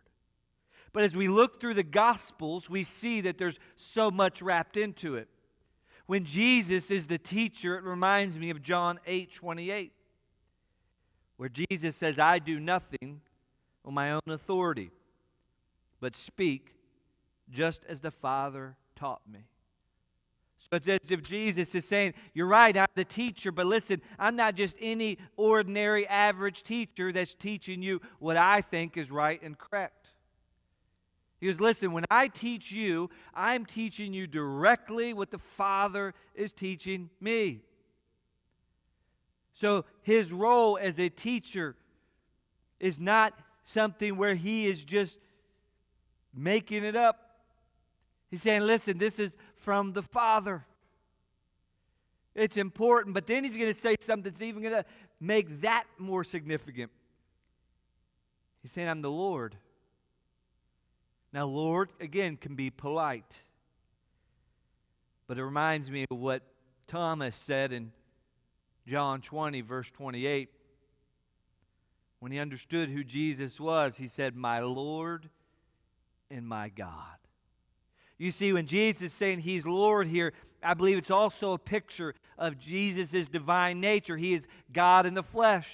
But 0.94 1.04
as 1.04 1.14
we 1.14 1.28
look 1.28 1.60
through 1.60 1.74
the 1.74 1.84
Gospels, 1.84 2.70
we 2.70 2.86
see 3.02 3.20
that 3.20 3.38
there's 3.38 3.60
so 3.94 4.10
much 4.10 4.42
wrapped 4.42 4.78
into 4.78 5.16
it. 5.16 5.28
When 6.06 6.26
Jesus 6.26 6.92
is 6.92 7.08
the 7.08 7.18
teacher, 7.18 7.78
it 7.78 7.84
reminds 7.84 8.38
me 8.38 8.50
of 8.50 8.62
John 8.62 9.00
8 9.06 9.34
28 9.34 9.94
where 11.38 11.50
Jesus 11.50 11.96
says, 11.98 12.20
I 12.20 12.40
do 12.40 12.60
nothing 12.60 13.22
on 13.86 13.94
my 13.94 14.12
own 14.12 14.22
authority, 14.28 14.92
but 16.00 16.16
speak 16.16 16.74
just 17.52 17.82
as 17.90 18.00
the 18.00 18.12
Father 18.12 18.76
taught 18.96 19.22
me. 19.30 19.40
So 20.60 20.78
it's 20.78 20.88
as 20.88 21.12
if 21.12 21.22
Jesus 21.24 21.76
is 21.76 21.86
saying, 21.86 22.14
You're 22.34 22.48
right, 22.48 22.76
I'm 22.78 22.88
the 22.96 23.04
teacher, 23.04 23.52
but 23.52 23.66
listen, 23.66 24.02
I'm 24.18 24.36
not 24.36 24.56
just 24.56 24.76
any 24.80 25.18
ordinary 25.36 26.08
average 26.08 26.64
teacher 26.64 27.12
that's 27.12 27.34
teaching 27.34 27.82
you 27.82 28.02
what 28.20 28.38
I 28.38 28.62
think 28.62 28.96
is 28.96 29.12
right 29.12 29.42
and 29.42 29.58
correct. 29.58 30.08
He 31.44 31.50
goes, 31.50 31.60
Listen, 31.60 31.92
when 31.92 32.06
I 32.10 32.30
teach 32.30 32.72
you, 32.72 33.10
I'm 33.36 33.66
teaching 33.66 34.14
you 34.14 34.28
directly 34.28 35.12
what 35.12 35.30
the 35.30 35.42
Father 35.58 36.14
is 36.36 36.54
teaching 36.54 37.10
me. 37.20 37.60
So 39.60 39.84
his 40.04 40.32
role 40.32 40.80
as 40.82 40.98
a 41.02 41.10
teacher 41.10 41.76
is 42.80 42.98
not 42.98 43.34
something 43.74 44.16
where 44.16 44.36
he 44.36 44.68
is 44.68 44.82
just 44.86 45.18
making 46.34 46.86
it 46.86 46.96
up. 46.96 47.20
He's 48.32 48.42
saying, 48.42 48.62
listen, 48.62 48.98
this 48.98 49.20
is 49.20 49.34
from 49.66 49.92
the 49.92 50.02
Father. 50.02 50.66
It's 52.36 52.56
important, 52.56 53.16
but 53.16 53.28
then 53.28 53.44
he's 53.44 53.58
going 53.58 53.74
to 53.74 53.82
say 53.82 53.98
something 54.08 54.32
that's 54.32 54.42
even 54.42 54.62
going 54.62 54.76
to 54.76 54.86
make 55.20 55.60
that 55.60 55.84
more 55.98 56.24
significant. 56.24 56.90
He's 58.62 58.72
saying, 58.72 58.88
I'm 58.88 59.02
the 59.02 59.12
Lord. 59.12 59.58
Now, 61.34 61.48
Lord, 61.48 61.90
again, 62.00 62.38
can 62.38 62.56
be 62.56 62.70
polite, 62.70 63.36
but 65.28 65.40
it 65.40 65.44
reminds 65.44 65.90
me 65.90 66.06
of 66.12 66.20
what 66.20 66.44
Thomas 66.88 67.34
said 67.48 67.74
in 67.74 67.92
John 68.88 69.22
20, 69.22 69.62
verse 69.62 69.88
28. 69.98 70.50
When 72.20 72.32
he 72.32 72.40
understood 72.40 72.90
who 72.90 73.04
Jesus 73.04 73.60
was, 73.60 73.96
he 73.98 74.10
said, 74.10 74.36
My 74.36 74.60
Lord 74.60 75.28
and 76.30 76.48
my 76.48 76.70
God. 76.70 77.18
You 78.20 78.32
see, 78.32 78.54
when 78.54 78.68
Jesus 78.68 79.02
is 79.02 79.14
saying 79.14 79.40
he's 79.40 79.66
Lord 79.66 80.08
here, 80.08 80.34
I 80.62 80.76
believe 80.76 80.98
it's 80.98 81.12
also 81.12 81.54
a 81.54 81.58
picture 81.58 82.14
of 82.38 82.60
Jesus' 82.60 83.28
divine 83.28 83.82
nature. 83.82 84.16
He 84.16 84.36
is 84.36 84.44
God 84.72 85.08
in 85.08 85.16
the 85.16 85.24
flesh. 85.24 85.68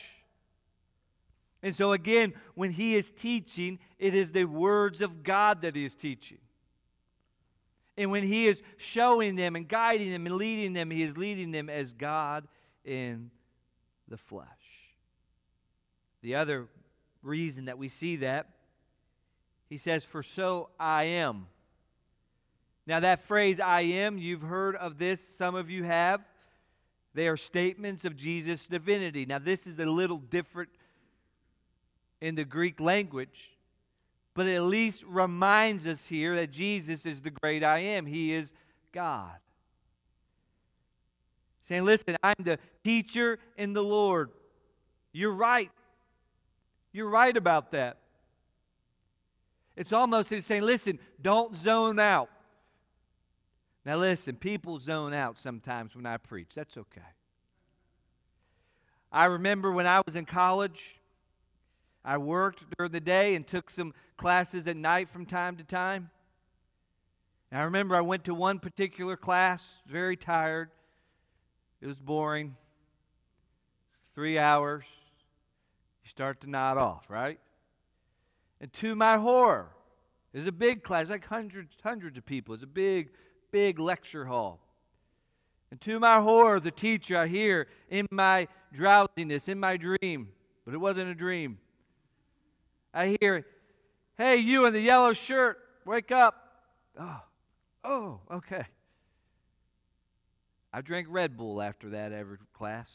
And 1.62 1.76
so, 1.76 1.92
again, 1.92 2.34
when 2.56 2.72
he 2.72 2.96
is 2.96 3.10
teaching, 3.22 3.80
it 3.98 4.16
is 4.16 4.32
the 4.32 4.46
words 4.46 5.02
of 5.02 5.24
God 5.24 5.64
that 5.64 5.76
he 5.76 5.84
is 5.84 5.94
teaching. 5.94 6.38
And 7.98 8.12
when 8.12 8.24
he 8.24 8.48
is 8.48 8.62
showing 8.78 9.36
them 9.36 9.58
and 9.58 9.68
guiding 9.68 10.12
them 10.12 10.26
and 10.26 10.36
leading 10.36 10.72
them, 10.72 10.90
he 10.90 11.04
is 11.04 11.18
leading 11.18 11.52
them 11.52 11.70
as 11.70 11.92
God 11.92 12.48
in 12.86 13.30
the 14.08 14.16
flesh. 14.16 14.48
The 16.22 16.36
other 16.36 16.68
reason 17.22 17.66
that 17.66 17.78
we 17.78 17.90
see 17.90 18.18
that, 18.18 18.48
he 19.70 19.78
says, 19.78 20.06
For 20.06 20.24
so 20.24 20.70
I 20.80 21.04
am. 21.04 21.48
Now, 22.88 23.02
that 23.02 23.28
phrase, 23.28 23.60
I 23.60 23.82
am, 23.82 24.18
you've 24.18 24.42
heard 24.42 24.76
of 24.78 24.98
this, 24.98 25.20
some 25.38 25.56
of 25.56 25.70
you 25.70 25.84
have. 25.84 26.22
They 27.14 27.28
are 27.28 27.38
statements 27.38 28.06
of 28.06 28.16
Jesus' 28.16 28.66
divinity. 28.66 29.26
Now, 29.26 29.40
this 29.40 29.68
is 29.68 29.78
a 29.78 29.86
little 29.86 30.18
different 30.18 30.70
in 32.22 32.36
the 32.36 32.46
Greek 32.46 32.80
language, 32.80 33.52
but 34.36 34.48
at 34.48 34.64
least 34.64 35.04
reminds 35.08 35.88
us 35.88 36.00
here 36.08 36.36
that 36.36 36.52
Jesus 36.52 37.06
is 37.06 37.22
the 37.22 37.32
great 37.32 37.64
I 37.64 37.80
am. 37.80 38.06
He 38.06 38.34
is 38.34 38.52
God 38.92 39.32
saying, 41.70 41.86
Listen, 41.86 42.18
I'm 42.22 42.36
the 42.40 42.58
teacher 42.84 43.40
in 43.58 43.74
the 43.74 43.84
Lord. 43.84 44.32
You're 45.14 45.34
right. 45.34 45.72
You're 46.92 47.10
right 47.10 47.36
about 47.38 47.72
that. 47.72 47.98
It's 49.78 49.94
almost 49.94 50.30
saying, 50.30 50.64
Listen, 50.64 51.00
don't 51.22 51.56
zone 51.56 52.00
out. 52.00 52.30
Now, 53.86 53.96
listen, 53.98 54.36
people 54.36 54.80
zone 54.80 55.14
out 55.14 55.38
sometimes 55.38 55.96
when 55.96 56.06
I 56.06 56.18
preach. 56.18 56.50
That's 56.54 56.76
okay. 56.76 57.02
I 59.12 59.26
remember 59.26 59.72
when 59.72 59.88
I 59.88 60.02
was 60.06 60.16
in 60.16 60.26
college, 60.26 60.80
I 62.04 62.18
worked 62.18 62.64
during 62.78 62.92
the 62.92 63.00
day 63.00 63.36
and 63.36 63.48
took 63.48 63.70
some 63.70 63.94
classes 64.18 64.68
at 64.68 64.78
night 64.78 65.10
from 65.12 65.26
time 65.26 65.58
to 65.58 65.64
time. 65.64 66.10
And 67.52 67.60
I 67.60 67.64
remember 67.64 67.96
I 67.96 68.02
went 68.02 68.26
to 68.26 68.34
one 68.34 68.60
particular 68.60 69.18
class, 69.18 69.62
very 69.90 70.16
tired. 70.16 70.70
It 71.82 71.88
was 71.88 71.98
boring. 71.98 72.56
Three 74.16 74.38
hours. 74.38 74.84
You 76.04 76.10
start 76.10 76.42
to 76.42 76.50
nod 76.50 76.78
off, 76.78 77.06
right? 77.10 77.40
And 78.62 78.72
to 78.82 78.96
my 78.96 79.18
horror, 79.18 79.70
it's 80.34 80.48
a 80.48 80.52
big 80.52 80.84
class, 80.84 81.08
like 81.10 81.26
hundreds, 81.26 81.74
hundreds 81.84 82.18
of 82.18 82.26
people. 82.26 82.54
It's 82.54 82.64
a 82.64 82.68
big, 82.68 83.10
big 83.52 83.80
lecture 83.80 84.26
hall. 84.26 84.60
And 85.72 85.80
to 85.82 86.00
my 86.00 86.20
horror, 86.20 86.60
the 86.60 86.72
teacher 86.72 87.18
I 87.18 87.28
hear 87.28 87.68
in 87.90 88.08
my 88.12 88.48
drowsiness, 88.74 89.48
in 89.48 89.60
my 89.60 89.78
dream, 89.78 90.30
but 90.66 90.74
it 90.74 90.78
wasn't 90.78 91.10
a 91.10 91.16
dream. 91.16 91.58
I 92.94 93.18
hear, 93.20 93.46
hey, 94.18 94.38
you 94.38 94.66
in 94.66 94.74
the 94.74 94.80
yellow 94.80 95.14
shirt, 95.14 95.58
wake 95.86 96.12
up. 96.12 96.36
Oh, 97.00 97.22
oh, 97.84 98.20
okay. 98.32 98.66
I 100.74 100.82
drank 100.82 101.08
Red 101.10 101.38
Bull 101.38 101.62
after 101.62 101.92
that 101.92 102.12
every 102.12 102.38
class. 102.54 102.88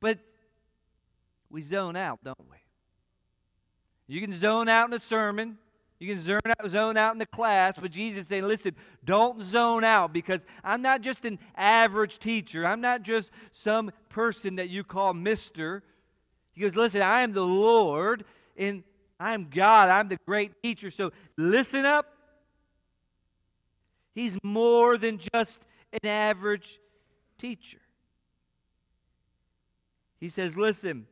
But 0.00 0.18
we 1.50 1.62
zone 1.62 1.96
out, 1.96 2.20
don't 2.24 2.38
we? 2.50 2.56
You 4.06 4.20
can 4.20 4.38
zone 4.38 4.68
out 4.68 4.88
in 4.88 4.94
a 4.94 5.00
sermon. 5.00 5.58
You 5.98 6.14
can 6.14 6.24
zone 6.24 6.40
out, 6.46 6.70
zone 6.70 6.96
out 6.96 7.12
in 7.12 7.18
the 7.18 7.26
class, 7.26 7.74
but 7.80 7.90
Jesus 7.90 8.26
saying, 8.26 8.44
listen, 8.44 8.74
don't 9.04 9.44
zone 9.50 9.84
out 9.84 10.12
because 10.12 10.40
I'm 10.64 10.80
not 10.80 11.02
just 11.02 11.24
an 11.26 11.38
average 11.54 12.18
teacher. 12.18 12.66
I'm 12.66 12.80
not 12.80 13.02
just 13.02 13.30
some 13.62 13.92
person 14.08 14.56
that 14.56 14.70
you 14.70 14.82
call 14.82 15.12
Mister. 15.12 15.82
Goes, 16.60 16.76
listen, 16.76 17.02
I 17.02 17.22
am 17.22 17.32
the 17.32 17.42
Lord 17.42 18.24
and 18.56 18.82
I 19.18 19.34
am 19.34 19.48
God. 19.50 19.88
I'm 19.88 20.08
the 20.08 20.18
great 20.26 20.52
teacher. 20.62 20.90
So 20.90 21.12
listen 21.36 21.84
up. 21.84 22.06
He's 24.14 24.36
more 24.42 24.98
than 24.98 25.20
just 25.32 25.58
an 25.92 26.08
average 26.08 26.78
teacher. 27.38 27.78
He 30.20 30.28
says, 30.28 30.56
listen, 30.56 31.06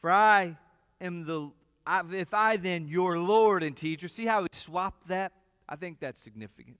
for 0.00 0.10
I 0.10 0.56
am 1.00 1.24
the 1.24 1.50
I, 1.86 2.02
if 2.12 2.32
I 2.32 2.56
then, 2.56 2.88
your 2.88 3.18
Lord 3.18 3.62
and 3.62 3.76
teacher, 3.76 4.08
see 4.08 4.24
how 4.24 4.42
he 4.42 4.48
swapped 4.64 5.08
that? 5.08 5.32
I 5.68 5.76
think 5.76 6.00
that's 6.00 6.20
significant. 6.22 6.76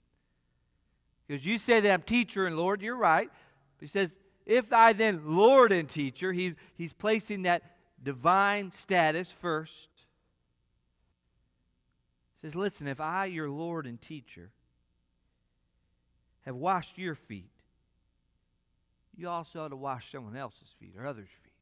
Because 1.27 1.45
you 1.45 1.57
say 1.57 1.79
that 1.79 1.91
I'm 1.91 2.01
teacher 2.01 2.47
and 2.47 2.57
Lord, 2.57 2.81
you're 2.81 2.97
right. 2.97 3.29
But 3.77 3.81
he 3.81 3.87
says, 3.87 4.09
if 4.45 4.71
I 4.71 4.93
then, 4.93 5.21
Lord 5.25 5.71
and 5.71 5.89
teacher, 5.89 6.31
he's, 6.31 6.53
he's 6.75 6.93
placing 6.93 7.43
that 7.43 7.63
divine 8.03 8.71
status 8.71 9.27
first. 9.41 9.71
He 12.41 12.47
says, 12.47 12.55
listen, 12.55 12.87
if 12.87 12.99
I, 13.01 13.25
your 13.25 13.49
Lord 13.49 13.87
and 13.87 13.99
teacher, 14.01 14.49
have 16.45 16.55
washed 16.55 16.97
your 16.97 17.15
feet, 17.15 17.49
you 19.17 19.29
also 19.29 19.61
ought 19.61 19.69
to 19.69 19.75
wash 19.75 20.11
someone 20.11 20.35
else's 20.37 20.67
feet 20.79 20.93
or 20.97 21.07
others' 21.07 21.29
feet. 21.43 21.53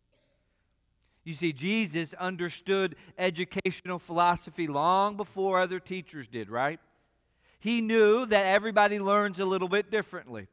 You 1.24 1.36
see, 1.36 1.54
Jesus 1.54 2.14
understood 2.20 2.98
educational 3.18 4.00
philosophy 4.00 4.68
long 4.68 5.16
before 5.16 5.62
other 5.62 5.80
teachers 5.80 6.28
did, 6.30 6.50
right? 6.50 6.82
He 7.60 7.80
knew 7.80 8.26
that 8.26 8.46
everybody 8.46 9.00
learns 9.00 9.40
a 9.40 9.46
little 9.46 9.70
bit 9.70 9.90
differently. 9.90 10.48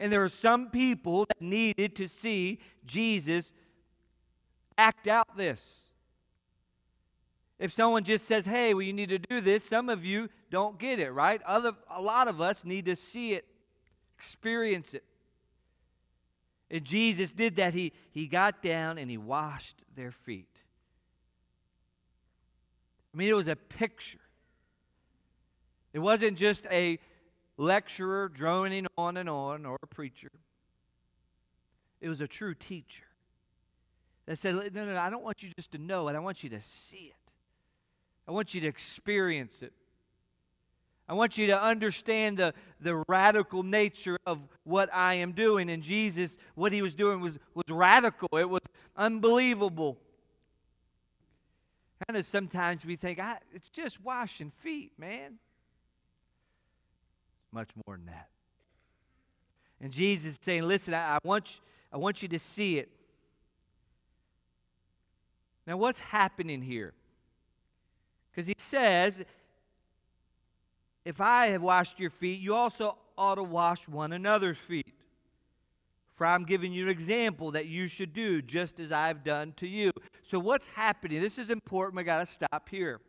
And 0.00 0.10
there 0.10 0.20
were 0.20 0.30
some 0.30 0.70
people 0.70 1.26
that 1.26 1.42
needed 1.42 1.96
to 1.96 2.08
see 2.08 2.58
Jesus 2.86 3.52
act 4.78 5.06
out 5.06 5.36
this. 5.36 5.60
If 7.58 7.74
someone 7.74 8.04
just 8.04 8.26
says, 8.26 8.46
hey, 8.46 8.72
well, 8.72 8.80
you 8.80 8.94
need 8.94 9.10
to 9.10 9.18
do 9.18 9.42
this, 9.42 9.62
some 9.62 9.90
of 9.90 10.02
you 10.02 10.30
don't 10.50 10.78
get 10.78 10.98
it, 10.98 11.10
right? 11.10 11.42
Other, 11.42 11.72
a 11.94 12.00
lot 12.00 12.26
of 12.28 12.40
us 12.40 12.64
need 12.64 12.86
to 12.86 12.96
see 12.96 13.34
it, 13.34 13.44
experience 14.18 14.94
it. 14.94 15.04
And 16.70 16.82
Jesus 16.82 17.30
did 17.30 17.56
that. 17.56 17.74
He, 17.74 17.92
he 18.12 18.26
got 18.26 18.62
down 18.62 18.96
and 18.96 19.10
he 19.10 19.18
washed 19.18 19.76
their 19.94 20.12
feet. 20.24 20.48
I 23.12 23.18
mean, 23.18 23.28
it 23.28 23.34
was 23.34 23.48
a 23.48 23.56
picture. 23.56 24.18
It 25.92 25.98
wasn't 25.98 26.38
just 26.38 26.64
a 26.70 26.98
lecturer 27.60 28.28
droning 28.28 28.86
on 28.96 29.18
and 29.18 29.28
on 29.28 29.66
or 29.66 29.76
a 29.82 29.86
preacher. 29.86 30.30
It 32.00 32.08
was 32.08 32.22
a 32.22 32.26
true 32.26 32.54
teacher 32.54 33.04
that 34.26 34.38
said, 34.38 34.54
No, 34.54 34.86
no, 34.86 34.96
I 34.96 35.10
don't 35.10 35.22
want 35.22 35.42
you 35.42 35.50
just 35.56 35.72
to 35.72 35.78
know 35.78 36.08
it, 36.08 36.16
I 36.16 36.20
want 36.20 36.42
you 36.42 36.50
to 36.50 36.60
see 36.90 37.12
it. 37.12 37.32
I 38.26 38.32
want 38.32 38.54
you 38.54 38.62
to 38.62 38.66
experience 38.66 39.52
it. 39.60 39.72
I 41.08 41.14
want 41.14 41.36
you 41.36 41.48
to 41.48 41.60
understand 41.60 42.38
the, 42.38 42.54
the 42.80 43.02
radical 43.08 43.64
nature 43.64 44.16
of 44.24 44.38
what 44.62 44.88
I 44.94 45.14
am 45.14 45.32
doing. 45.32 45.68
And 45.68 45.82
Jesus, 45.82 46.36
what 46.54 46.72
he 46.72 46.82
was 46.82 46.94
doing 46.94 47.20
was, 47.20 47.36
was 47.54 47.64
radical, 47.68 48.28
it 48.38 48.48
was 48.48 48.62
unbelievable. 48.96 49.98
Kind 52.06 52.16
of 52.16 52.26
sometimes 52.26 52.84
we 52.84 52.94
think, 52.96 53.18
it's 53.52 53.68
just 53.70 54.00
washing 54.00 54.52
feet, 54.62 54.92
man. 54.96 55.38
Much 57.52 57.70
more 57.86 57.96
than 57.96 58.06
that. 58.06 58.28
And 59.80 59.92
Jesus 59.92 60.34
is 60.34 60.38
saying, 60.44 60.62
listen, 60.62 60.94
I, 60.94 61.16
I, 61.16 61.18
want 61.24 61.46
you, 61.48 61.56
I 61.92 61.96
want 61.96 62.22
you 62.22 62.28
to 62.28 62.38
see 62.38 62.78
it. 62.78 62.88
Now, 65.66 65.76
what's 65.76 65.98
happening 65.98 66.62
here? 66.62 66.92
Because 68.30 68.46
he 68.46 68.54
says, 68.70 69.14
if 71.04 71.20
I 71.20 71.48
have 71.48 71.62
washed 71.62 71.98
your 71.98 72.10
feet, 72.10 72.40
you 72.40 72.54
also 72.54 72.96
ought 73.16 73.36
to 73.36 73.42
wash 73.42 73.86
one 73.88 74.12
another's 74.12 74.58
feet. 74.68 74.94
For 76.16 76.26
I'm 76.26 76.44
giving 76.44 76.72
you 76.72 76.84
an 76.84 76.90
example 76.90 77.52
that 77.52 77.66
you 77.66 77.88
should 77.88 78.12
do 78.12 78.42
just 78.42 78.78
as 78.78 78.92
I've 78.92 79.24
done 79.24 79.54
to 79.56 79.66
you. 79.66 79.90
So, 80.30 80.38
what's 80.38 80.66
happening? 80.66 81.22
This 81.22 81.38
is 81.38 81.48
important. 81.48 81.96
We 81.96 82.04
got 82.04 82.26
to 82.26 82.32
stop 82.32 82.68
here. 82.68 83.00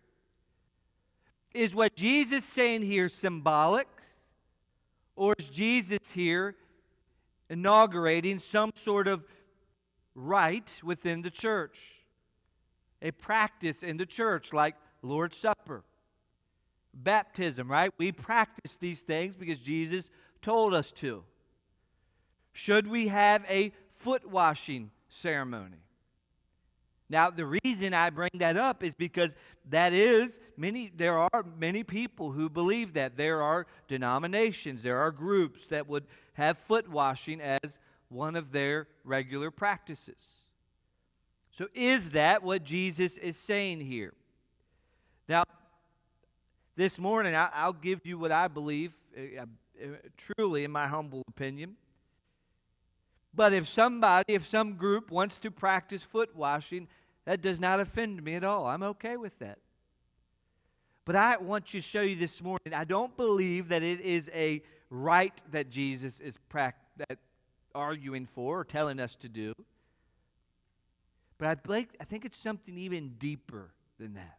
Is 1.53 1.75
what 1.75 1.93
Jesus 1.95 2.45
saying 2.55 2.83
here 2.83 3.09
symbolic? 3.09 3.87
Or 5.15 5.35
is 5.37 5.47
Jesus 5.49 5.99
here 6.13 6.55
inaugurating 7.49 8.39
some 8.39 8.71
sort 8.83 9.07
of 9.07 9.23
rite 10.15 10.69
within 10.83 11.21
the 11.21 11.29
church? 11.31 11.77
A 13.01 13.11
practice 13.11 13.83
in 13.83 13.97
the 13.97 14.05
church 14.05 14.53
like 14.53 14.75
Lord's 15.01 15.37
Supper 15.37 15.83
baptism, 16.93 17.69
right? 17.69 17.91
We 17.97 18.11
practice 18.11 18.77
these 18.79 18.99
things 18.99 19.35
because 19.35 19.59
Jesus 19.59 20.09
told 20.41 20.73
us 20.73 20.91
to. 20.97 21.23
Should 22.53 22.87
we 22.87 23.07
have 23.07 23.43
a 23.47 23.71
foot 23.99 24.29
washing 24.29 24.91
ceremony? 25.09 25.77
Now, 27.11 27.29
the 27.29 27.45
reason 27.45 27.93
I 27.93 28.09
bring 28.09 28.31
that 28.35 28.55
up 28.55 28.83
is 28.83 28.95
because 28.95 29.31
that 29.69 29.91
is 29.91 30.39
many, 30.55 30.93
there 30.95 31.19
are 31.19 31.45
many 31.59 31.83
people 31.83 32.31
who 32.31 32.49
believe 32.49 32.93
that. 32.93 33.17
There 33.17 33.41
are 33.41 33.67
denominations, 33.89 34.81
there 34.81 34.97
are 34.97 35.11
groups 35.11 35.59
that 35.69 35.89
would 35.89 36.05
have 36.33 36.57
foot 36.69 36.89
washing 36.89 37.41
as 37.41 37.77
one 38.07 38.37
of 38.37 38.53
their 38.53 38.87
regular 39.03 39.51
practices. 39.51 40.15
So, 41.57 41.67
is 41.75 42.01
that 42.11 42.43
what 42.43 42.63
Jesus 42.63 43.17
is 43.17 43.35
saying 43.45 43.81
here? 43.81 44.13
Now, 45.27 45.43
this 46.77 46.97
morning, 46.97 47.35
I, 47.35 47.65
will 47.65 47.73
give 47.73 47.99
you 48.05 48.17
what 48.17 48.31
I 48.31 48.47
believe, 48.47 48.93
uh, 49.17 49.41
uh, 49.41 49.87
truly, 50.17 50.63
in 50.63 50.71
my 50.71 50.87
humble 50.87 51.23
opinion. 51.27 51.75
But 53.33 53.53
if 53.53 53.67
somebody, 53.69 54.33
if 54.33 54.47
some 54.49 54.75
group 54.75 55.11
wants 55.11 55.37
to 55.39 55.51
practice 55.51 56.01
foot 56.11 56.35
washing, 56.35 56.87
that 57.25 57.41
does 57.41 57.59
not 57.59 57.79
offend 57.79 58.23
me 58.23 58.35
at 58.35 58.43
all. 58.43 58.65
I'm 58.65 58.83
okay 58.83 59.17
with 59.17 59.37
that. 59.39 59.59
But 61.05 61.15
I 61.15 61.37
want 61.37 61.67
to 61.67 61.81
show 61.81 62.01
you 62.01 62.15
this 62.15 62.41
morning, 62.41 62.73
I 62.73 62.83
don't 62.83 63.15
believe 63.17 63.69
that 63.69 63.83
it 63.83 64.01
is 64.01 64.29
a 64.33 64.61
right 64.89 65.33
that 65.51 65.69
Jesus 65.69 66.19
is 66.19 66.37
arguing 67.73 68.27
for 68.35 68.59
or 68.59 68.63
telling 68.63 68.99
us 68.99 69.15
to 69.21 69.29
do. 69.29 69.53
But 71.37 71.47
I, 71.47 71.55
think, 71.55 71.89
I 71.99 72.03
think 72.03 72.25
it's 72.25 72.37
something 72.43 72.77
even 72.77 73.15
deeper 73.19 73.71
than 73.99 74.13
that. 74.13 74.37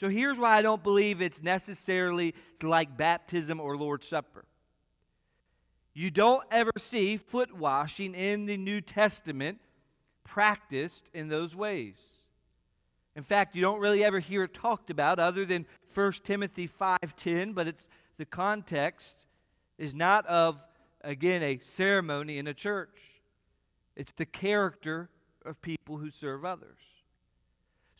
So 0.00 0.08
here's 0.08 0.38
why 0.38 0.56
I 0.56 0.62
don't 0.62 0.82
believe 0.82 1.20
it's 1.20 1.42
necessarily 1.42 2.34
like 2.62 2.96
baptism 2.96 3.60
or 3.60 3.76
Lord's 3.76 4.08
Supper. 4.08 4.44
You 5.92 6.10
don't 6.10 6.42
ever 6.50 6.72
see 6.90 7.18
foot 7.18 7.56
washing 7.56 8.14
in 8.14 8.46
the 8.46 8.56
New 8.56 8.80
Testament 8.80 9.60
practiced 10.24 11.08
in 11.12 11.28
those 11.28 11.54
ways. 11.54 11.96
In 13.16 13.22
fact, 13.22 13.54
you 13.54 13.62
don't 13.62 13.80
really 13.80 14.02
ever 14.02 14.18
hear 14.18 14.44
it 14.44 14.54
talked 14.54 14.90
about 14.90 15.18
other 15.18 15.44
than 15.44 15.66
1 15.94 16.24
Timothy 16.24 16.66
5:10, 16.66 17.54
but 17.54 17.68
it's 17.68 17.86
the 18.16 18.24
context 18.24 19.26
is 19.78 19.94
not 19.94 20.26
of 20.26 20.60
again 21.02 21.42
a 21.42 21.58
ceremony 21.58 22.38
in 22.38 22.46
a 22.48 22.54
church. 22.54 23.00
It's 23.96 24.12
the 24.12 24.26
character 24.26 25.08
of 25.44 25.60
people 25.62 25.98
who 25.98 26.10
serve 26.10 26.44
others. 26.44 26.78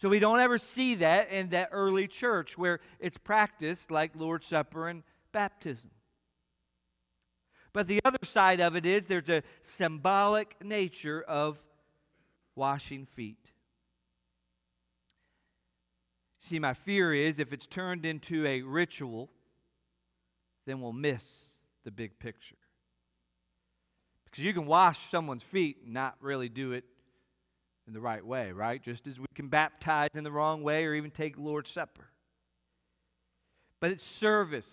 So 0.00 0.08
we 0.08 0.18
don't 0.18 0.40
ever 0.40 0.58
see 0.58 0.96
that 0.96 1.30
in 1.30 1.50
that 1.50 1.68
early 1.70 2.08
church 2.08 2.58
where 2.58 2.80
it's 2.98 3.16
practiced 3.16 3.90
like 3.90 4.16
Lord's 4.16 4.46
Supper 4.46 4.88
and 4.88 5.02
baptism. 5.32 5.90
But 7.72 7.87
the 7.87 8.00
other 8.04 8.18
side 8.24 8.60
of 8.60 8.76
it 8.76 8.87
is 8.87 9.06
there's 9.06 9.28
a 9.28 9.42
symbolic 9.76 10.56
nature 10.62 11.22
of 11.22 11.58
washing 12.56 13.06
feet. 13.16 13.38
See, 16.48 16.58
my 16.58 16.74
fear 16.74 17.14
is 17.14 17.38
if 17.38 17.52
it's 17.52 17.66
turned 17.66 18.04
into 18.04 18.46
a 18.46 18.62
ritual, 18.62 19.30
then 20.66 20.80
we'll 20.80 20.92
miss 20.92 21.22
the 21.84 21.90
big 21.90 22.18
picture. 22.18 22.56
Because 24.24 24.44
you 24.44 24.52
can 24.52 24.66
wash 24.66 24.98
someone's 25.10 25.42
feet 25.42 25.78
and 25.84 25.94
not 25.94 26.16
really 26.20 26.48
do 26.48 26.72
it 26.72 26.84
in 27.86 27.92
the 27.92 28.00
right 28.00 28.24
way, 28.24 28.52
right? 28.52 28.82
Just 28.82 29.06
as 29.06 29.18
we 29.18 29.26
can 29.34 29.48
baptize 29.48 30.10
in 30.14 30.24
the 30.24 30.32
wrong 30.32 30.62
way 30.62 30.84
or 30.84 30.94
even 30.94 31.10
take 31.10 31.38
Lord's 31.38 31.70
Supper. 31.70 32.08
But 33.80 33.92
it's 33.92 34.04
service. 34.04 34.66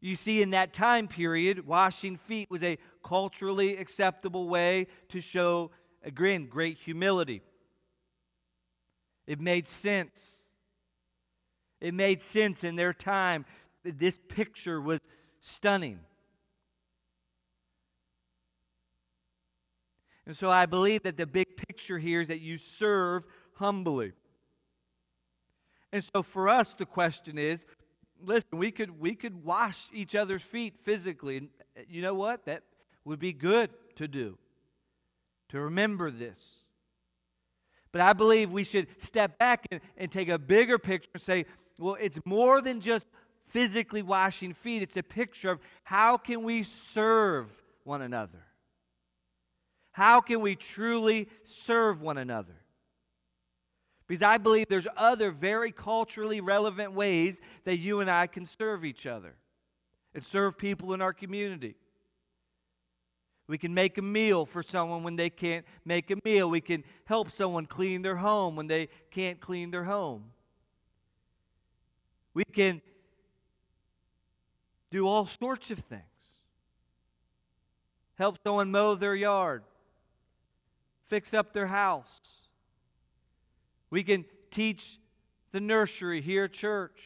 You 0.00 0.16
see, 0.16 0.42
in 0.42 0.50
that 0.50 0.72
time 0.72 1.06
period, 1.06 1.66
washing 1.66 2.18
feet 2.26 2.50
was 2.50 2.62
a 2.62 2.78
culturally 3.04 3.76
acceptable 3.76 4.48
way 4.48 4.88
to 5.10 5.20
show, 5.20 5.70
again, 6.04 6.46
great 6.46 6.78
humility. 6.78 7.42
It 9.26 9.40
made 9.40 9.66
sense. 9.82 10.18
It 11.80 11.94
made 11.94 12.20
sense 12.32 12.64
in 12.64 12.76
their 12.76 12.92
time. 12.92 13.44
This 13.84 14.18
picture 14.28 14.80
was 14.80 15.00
stunning. 15.40 16.00
And 20.26 20.36
so 20.36 20.50
I 20.50 20.66
believe 20.66 21.02
that 21.02 21.16
the 21.16 21.26
big 21.26 21.56
picture 21.56 21.98
here 21.98 22.20
is 22.20 22.28
that 22.28 22.40
you 22.40 22.58
serve 22.78 23.24
humbly. 23.54 24.12
And 25.92 26.04
so 26.14 26.22
for 26.22 26.48
us, 26.48 26.72
the 26.78 26.86
question 26.86 27.38
is 27.38 27.64
listen, 28.24 28.58
we 28.58 28.70
could, 28.70 29.00
we 29.00 29.14
could 29.14 29.44
wash 29.44 29.76
each 29.92 30.14
other's 30.14 30.42
feet 30.42 30.74
physically. 30.84 31.48
You 31.88 32.02
know 32.02 32.14
what? 32.14 32.46
That 32.46 32.62
would 33.04 33.18
be 33.18 33.32
good 33.32 33.70
to 33.96 34.08
do, 34.08 34.38
to 35.52 35.60
remember 35.60 36.10
this. 36.10 36.38
But 37.92 38.00
I 38.00 38.14
believe 38.14 38.50
we 38.50 38.64
should 38.64 38.86
step 39.06 39.38
back 39.38 39.66
and, 39.70 39.80
and 39.98 40.10
take 40.10 40.30
a 40.30 40.38
bigger 40.38 40.78
picture 40.78 41.10
and 41.12 41.22
say, 41.22 41.44
well, 41.78 41.96
it's 42.00 42.18
more 42.24 42.62
than 42.62 42.80
just 42.80 43.06
physically 43.50 44.02
washing 44.02 44.54
feet. 44.54 44.82
It's 44.82 44.96
a 44.96 45.02
picture 45.02 45.50
of 45.50 45.60
how 45.84 46.16
can 46.16 46.42
we 46.42 46.66
serve 46.94 47.48
one 47.84 48.00
another? 48.00 48.38
How 49.92 50.22
can 50.22 50.40
we 50.40 50.56
truly 50.56 51.28
serve 51.66 52.00
one 52.00 52.16
another? 52.16 52.54
Because 54.08 54.22
I 54.22 54.38
believe 54.38 54.66
there's 54.70 54.86
other 54.96 55.30
very 55.30 55.70
culturally 55.70 56.40
relevant 56.40 56.92
ways 56.94 57.36
that 57.64 57.76
you 57.76 58.00
and 58.00 58.10
I 58.10 58.26
can 58.26 58.48
serve 58.58 58.86
each 58.86 59.04
other 59.04 59.34
and 60.14 60.24
serve 60.32 60.56
people 60.56 60.94
in 60.94 61.02
our 61.02 61.12
community. 61.12 61.76
We 63.46 63.58
can 63.58 63.74
make 63.74 63.98
a 63.98 64.02
meal 64.02 64.46
for 64.46 64.62
someone 64.62 65.02
when 65.02 65.16
they 65.16 65.30
can't 65.30 65.66
make 65.84 66.10
a 66.10 66.16
meal. 66.24 66.48
We 66.48 66.60
can 66.60 66.84
help 67.04 67.30
someone 67.30 67.66
clean 67.66 68.02
their 68.02 68.16
home 68.16 68.56
when 68.56 68.66
they 68.66 68.88
can't 69.10 69.40
clean 69.40 69.70
their 69.70 69.84
home. 69.84 70.24
We 72.34 72.44
can 72.44 72.80
do 74.90 75.06
all 75.06 75.28
sorts 75.40 75.70
of 75.70 75.78
things. 75.80 76.02
Help 78.16 78.38
someone 78.44 78.70
mow 78.70 78.94
their 78.94 79.14
yard, 79.14 79.64
fix 81.08 81.34
up 81.34 81.52
their 81.52 81.66
house, 81.66 82.06
we 83.92 84.02
can 84.02 84.24
teach 84.50 84.98
the 85.52 85.60
nursery 85.60 86.22
here 86.22 86.44
at 86.44 86.54
church. 86.54 86.98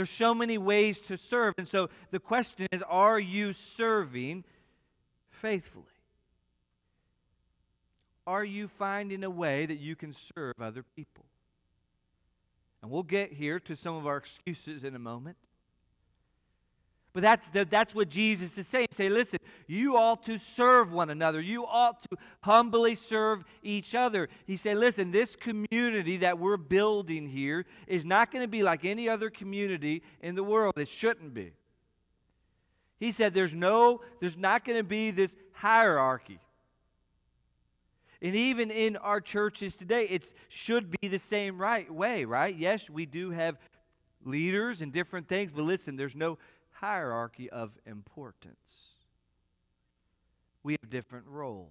There's 0.00 0.08
so 0.08 0.34
many 0.34 0.56
ways 0.56 0.98
to 1.08 1.18
serve. 1.18 1.52
And 1.58 1.68
so 1.68 1.90
the 2.10 2.18
question 2.18 2.66
is 2.72 2.80
are 2.88 3.20
you 3.20 3.52
serving 3.76 4.44
faithfully? 5.42 5.84
Are 8.26 8.42
you 8.42 8.70
finding 8.78 9.24
a 9.24 9.28
way 9.28 9.66
that 9.66 9.78
you 9.78 9.94
can 9.94 10.16
serve 10.34 10.54
other 10.58 10.86
people? 10.96 11.26
And 12.80 12.90
we'll 12.90 13.02
get 13.02 13.30
here 13.30 13.60
to 13.60 13.76
some 13.76 13.94
of 13.94 14.06
our 14.06 14.16
excuses 14.16 14.84
in 14.84 14.94
a 14.94 14.98
moment. 14.98 15.36
But 17.12 17.22
that's, 17.22 17.46
that's 17.70 17.94
what 17.94 18.08
Jesus 18.08 18.56
is 18.56 18.68
saying. 18.68 18.86
Say, 18.96 19.08
listen, 19.08 19.40
you 19.66 19.96
ought 19.96 20.24
to 20.26 20.38
serve 20.54 20.92
one 20.92 21.10
another. 21.10 21.40
You 21.40 21.64
ought 21.66 22.00
to 22.02 22.16
humbly 22.40 22.94
serve 22.94 23.42
each 23.64 23.96
other. 23.96 24.28
He 24.46 24.56
said, 24.56 24.76
listen, 24.76 25.10
this 25.10 25.34
community 25.34 26.18
that 26.18 26.38
we're 26.38 26.56
building 26.56 27.28
here 27.28 27.66
is 27.88 28.04
not 28.04 28.30
going 28.30 28.42
to 28.42 28.48
be 28.48 28.62
like 28.62 28.84
any 28.84 29.08
other 29.08 29.28
community 29.28 30.02
in 30.22 30.36
the 30.36 30.44
world. 30.44 30.74
It 30.76 30.88
shouldn't 30.88 31.34
be. 31.34 31.52
He 33.00 33.10
said, 33.10 33.34
there's 33.34 33.54
no, 33.54 34.02
there's 34.20 34.36
not 34.36 34.64
going 34.64 34.78
to 34.78 34.84
be 34.84 35.10
this 35.10 35.34
hierarchy. 35.52 36.38
And 38.22 38.36
even 38.36 38.70
in 38.70 38.96
our 38.98 39.20
churches 39.20 39.74
today, 39.74 40.04
it 40.04 40.24
should 40.48 40.94
be 41.00 41.08
the 41.08 41.18
same 41.18 41.58
right 41.58 41.90
way, 41.90 42.24
right? 42.24 42.54
Yes, 42.54 42.88
we 42.88 43.06
do 43.06 43.30
have 43.30 43.56
leaders 44.24 44.82
and 44.82 44.92
different 44.92 45.28
things, 45.28 45.50
but 45.50 45.62
listen, 45.62 45.96
there's 45.96 46.14
no 46.14 46.38
hierarchy 46.80 47.50
of 47.50 47.70
importance. 47.86 48.56
We 50.62 50.76
have 50.80 50.90
different 50.90 51.26
roles. 51.26 51.68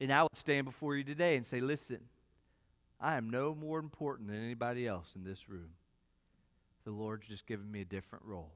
And 0.00 0.12
I 0.12 0.22
would 0.22 0.36
stand 0.36 0.66
before 0.66 0.96
you 0.96 1.04
today 1.04 1.36
and 1.36 1.46
say, 1.46 1.60
listen, 1.60 2.00
I 3.00 3.16
am 3.16 3.30
no 3.30 3.54
more 3.54 3.78
important 3.78 4.28
than 4.28 4.42
anybody 4.42 4.86
else 4.86 5.06
in 5.14 5.24
this 5.24 5.48
room. 5.48 5.68
The 6.84 6.90
Lord's 6.90 7.26
just 7.26 7.46
given 7.46 7.70
me 7.70 7.82
a 7.82 7.84
different 7.84 8.24
role. 8.24 8.52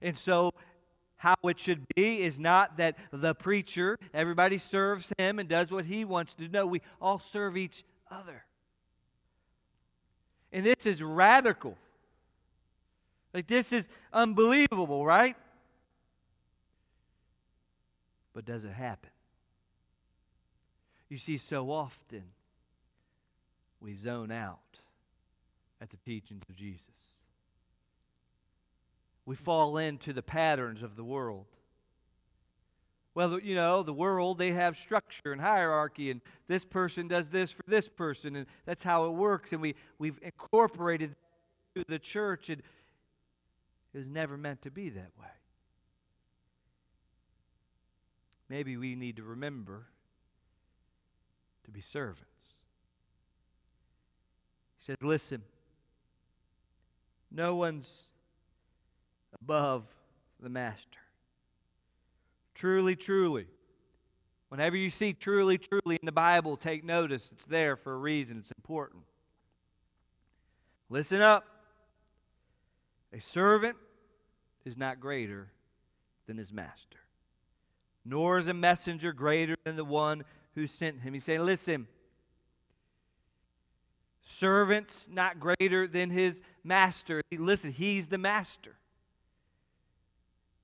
And 0.00 0.16
so, 0.16 0.52
how 1.16 1.36
it 1.44 1.58
should 1.58 1.86
be 1.96 2.22
is 2.22 2.38
not 2.38 2.76
that 2.76 2.96
the 3.10 3.34
preacher, 3.34 3.98
everybody 4.12 4.58
serves 4.58 5.06
him 5.16 5.38
and 5.38 5.48
does 5.48 5.70
what 5.70 5.86
he 5.86 6.04
wants 6.04 6.34
to. 6.34 6.48
No, 6.48 6.66
we 6.66 6.82
all 7.00 7.22
serve 7.32 7.56
each 7.56 7.84
other. 8.10 8.44
And 10.52 10.66
this 10.66 10.84
is 10.84 11.02
radical. 11.02 11.76
Like, 13.34 13.48
this 13.48 13.72
is 13.72 13.84
unbelievable, 14.12 15.04
right? 15.04 15.36
But 18.32 18.44
does 18.44 18.64
it 18.64 18.72
happen? 18.72 19.10
You 21.08 21.18
see, 21.18 21.38
so 21.38 21.70
often 21.70 22.22
we 23.80 23.96
zone 23.96 24.30
out 24.30 24.58
at 25.80 25.90
the 25.90 25.96
teachings 26.04 26.42
of 26.48 26.56
Jesus. 26.56 26.80
We 29.26 29.34
fall 29.34 29.78
into 29.78 30.12
the 30.12 30.22
patterns 30.22 30.82
of 30.82 30.96
the 30.96 31.04
world. 31.04 31.46
Well, 33.14 33.38
you 33.40 33.54
know, 33.54 33.82
the 33.82 33.92
world, 33.92 34.38
they 34.38 34.52
have 34.52 34.76
structure 34.76 35.32
and 35.32 35.40
hierarchy, 35.40 36.10
and 36.10 36.20
this 36.48 36.64
person 36.64 37.08
does 37.08 37.28
this 37.28 37.50
for 37.50 37.62
this 37.68 37.88
person, 37.88 38.36
and 38.36 38.46
that's 38.66 38.82
how 38.82 39.06
it 39.06 39.10
works. 39.10 39.52
And 39.52 39.60
we, 39.60 39.74
we've 39.98 40.18
incorporated 40.22 41.14
to 41.76 41.84
the 41.88 41.98
church, 41.98 42.48
and 42.48 42.60
it 43.94 43.98
was 43.98 44.06
never 44.08 44.36
meant 44.36 44.62
to 44.62 44.70
be 44.70 44.90
that 44.90 45.10
way. 45.18 45.26
Maybe 48.48 48.76
we 48.76 48.96
need 48.96 49.16
to 49.16 49.22
remember 49.22 49.86
to 51.64 51.70
be 51.70 51.80
servants. 51.92 52.20
He 54.80 54.86
said, 54.86 54.96
Listen, 55.00 55.42
no 57.30 57.54
one's 57.54 57.88
above 59.40 59.84
the 60.42 60.48
master. 60.48 60.98
Truly, 62.54 62.96
truly. 62.96 63.46
Whenever 64.48 64.76
you 64.76 64.90
see 64.90 65.12
truly, 65.12 65.58
truly 65.58 65.98
in 66.00 66.06
the 66.06 66.12
Bible, 66.12 66.56
take 66.56 66.84
notice. 66.84 67.22
It's 67.32 67.44
there 67.46 67.76
for 67.76 67.94
a 67.94 67.98
reason, 67.98 68.38
it's 68.38 68.52
important. 68.58 69.02
Listen 70.90 71.20
up. 71.20 71.44
A 73.12 73.20
servant 73.32 73.76
is 74.64 74.76
not 74.76 75.00
greater 75.00 75.48
than 76.26 76.38
his 76.38 76.52
master, 76.52 76.98
nor 78.04 78.38
is 78.38 78.48
a 78.48 78.54
messenger 78.54 79.12
greater 79.12 79.56
than 79.64 79.76
the 79.76 79.84
one 79.84 80.24
who 80.54 80.66
sent 80.66 81.00
him. 81.00 81.14
He's 81.14 81.24
saying, 81.24 81.40
listen, 81.40 81.86
servants 84.38 84.94
not 85.10 85.40
greater 85.40 85.86
than 85.86 86.10
his 86.10 86.40
master. 86.62 87.22
Listen, 87.32 87.72
he's 87.72 88.06
the 88.06 88.18
master. 88.18 88.76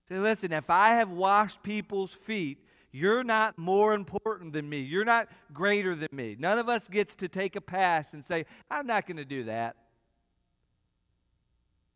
Say, 0.09 0.19
listen, 0.19 0.53
if 0.53 0.71
I 0.71 0.97
have 0.97 1.11
washed 1.11 1.63
people's 1.63 2.11
feet, 2.27 2.59
you're 2.93 3.23
not 3.23 3.57
more 3.57 3.95
important 3.95 4.53
than 4.53 4.69
me. 4.69 4.81
You're 4.81 5.05
not 5.05 5.29
greater 5.53 5.95
than 5.95 6.09
me. 6.11 6.37
None 6.39 6.59
of 6.59 6.69
us 6.69 6.87
gets 6.91 7.15
to 7.17 7.29
take 7.29 7.55
a 7.55 7.61
pass 7.61 8.13
and 8.13 8.25
say, 8.27 8.47
I'm 8.71 8.87
not 8.87 9.07
going 9.07 9.19
to 9.19 9.25
do 9.25 9.45
that. 9.45 9.77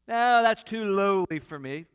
No, 0.07 0.43
that's 0.43 0.63
too 0.63 0.85
lowly 0.85 1.41
for 1.41 1.59
me. 1.59 1.87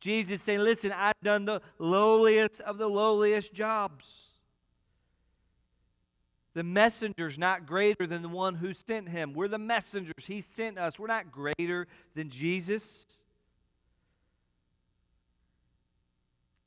Jesus 0.00 0.40
saying, 0.44 0.60
Listen, 0.60 0.92
I've 0.92 1.20
done 1.22 1.44
the 1.44 1.60
lowliest 1.78 2.60
of 2.60 2.78
the 2.78 2.88
lowliest 2.88 3.52
jobs. 3.52 4.04
The 6.54 6.62
messenger's 6.62 7.36
not 7.36 7.66
greater 7.66 8.06
than 8.06 8.22
the 8.22 8.30
one 8.30 8.54
who 8.54 8.72
sent 8.86 9.10
him. 9.10 9.34
We're 9.34 9.48
the 9.48 9.58
messengers. 9.58 10.14
He 10.22 10.42
sent 10.56 10.78
us. 10.78 10.98
We're 10.98 11.06
not 11.06 11.30
greater 11.30 11.86
than 12.14 12.30
Jesus. 12.30 12.82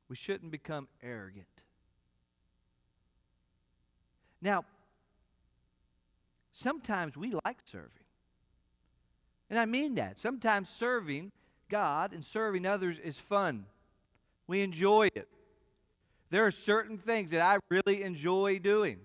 We 0.07 0.15
shouldn't 0.15 0.51
become 0.51 0.87
arrogant. 1.01 1.45
Now, 4.41 4.63
sometimes 6.53 7.17
we 7.17 7.33
like 7.45 7.57
serving. 7.71 7.89
And 9.49 9.57
I 9.57 9.65
mean 9.65 9.95
that. 9.95 10.19
Sometimes 10.19 10.69
serving 10.79 11.31
God 11.69 12.13
and 12.13 12.25
serving 12.33 12.65
others 12.65 12.97
is 13.03 13.15
fun. 13.29 13.65
We 14.47 14.61
enjoy 14.61 15.09
it. 15.15 15.27
There 16.31 16.45
are 16.45 16.51
certain 16.51 16.97
things 16.97 17.31
that 17.31 17.41
I 17.41 17.57
really 17.69 18.03
enjoy 18.03 18.59
doing. 18.59 18.97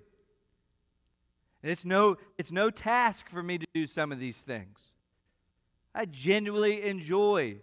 It's 1.63 1.85
no, 1.85 2.17
it's 2.37 2.51
no 2.51 2.71
task 2.71 3.27
for 3.31 3.43
me 3.43 3.59
to 3.59 3.67
do 3.75 3.87
some 3.87 4.13
of 4.13 4.19
these 4.19 4.37
things. 4.37 4.79
I 5.95 6.05
genuinely 6.07 6.83
enjoy 6.83 7.57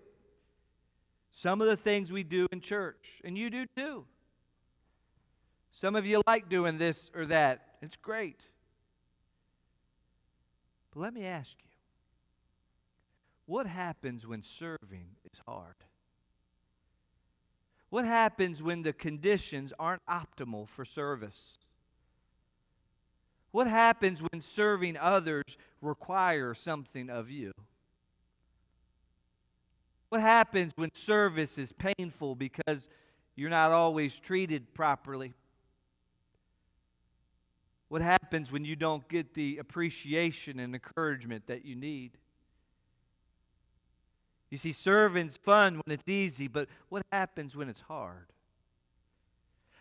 some 1.41 1.61
of 1.61 1.67
the 1.67 1.77
things 1.77 2.11
we 2.11 2.23
do 2.23 2.47
in 2.51 2.61
church, 2.61 3.21
and 3.23 3.37
you 3.37 3.49
do 3.49 3.65
too. 3.75 4.05
Some 5.79 5.95
of 5.95 6.05
you 6.05 6.21
like 6.27 6.49
doing 6.49 6.77
this 6.77 6.97
or 7.15 7.25
that. 7.27 7.61
It's 7.81 7.95
great. 7.95 8.39
But 10.93 11.01
let 11.01 11.13
me 11.13 11.25
ask 11.25 11.49
you 11.63 11.70
what 13.45 13.67
happens 13.67 14.25
when 14.25 14.43
serving 14.59 15.07
is 15.25 15.39
hard? 15.47 15.75
What 17.89 18.05
happens 18.05 18.61
when 18.61 18.83
the 18.83 18.93
conditions 18.93 19.73
aren't 19.77 20.01
optimal 20.09 20.69
for 20.69 20.85
service? 20.85 21.37
What 23.51 23.67
happens 23.67 24.21
when 24.21 24.41
serving 24.41 24.95
others 24.97 25.43
requires 25.81 26.57
something 26.63 27.09
of 27.09 27.29
you? 27.29 27.51
What 30.07 30.21
happens 30.21 30.71
when 30.75 30.89
service 31.05 31.57
is 31.57 31.73
painful 31.73 32.35
because 32.35 32.87
you're 33.35 33.49
not 33.49 33.71
always 33.71 34.13
treated 34.15 34.73
properly? 34.73 35.33
What 37.89 38.01
happens 38.01 38.51
when 38.51 38.63
you 38.63 38.77
don't 38.77 39.05
get 39.09 39.33
the 39.33 39.57
appreciation 39.57 40.59
and 40.59 40.73
encouragement 40.73 41.47
that 41.47 41.65
you 41.65 41.75
need? 41.75 42.11
You 44.51 44.57
see, 44.57 44.73
serving's 44.73 45.37
fun 45.37 45.81
when 45.83 45.93
it's 45.93 46.07
easy, 46.07 46.47
but 46.47 46.67
what 46.89 47.03
happens 47.11 47.55
when 47.55 47.69
it's 47.69 47.79
hard? 47.79 48.27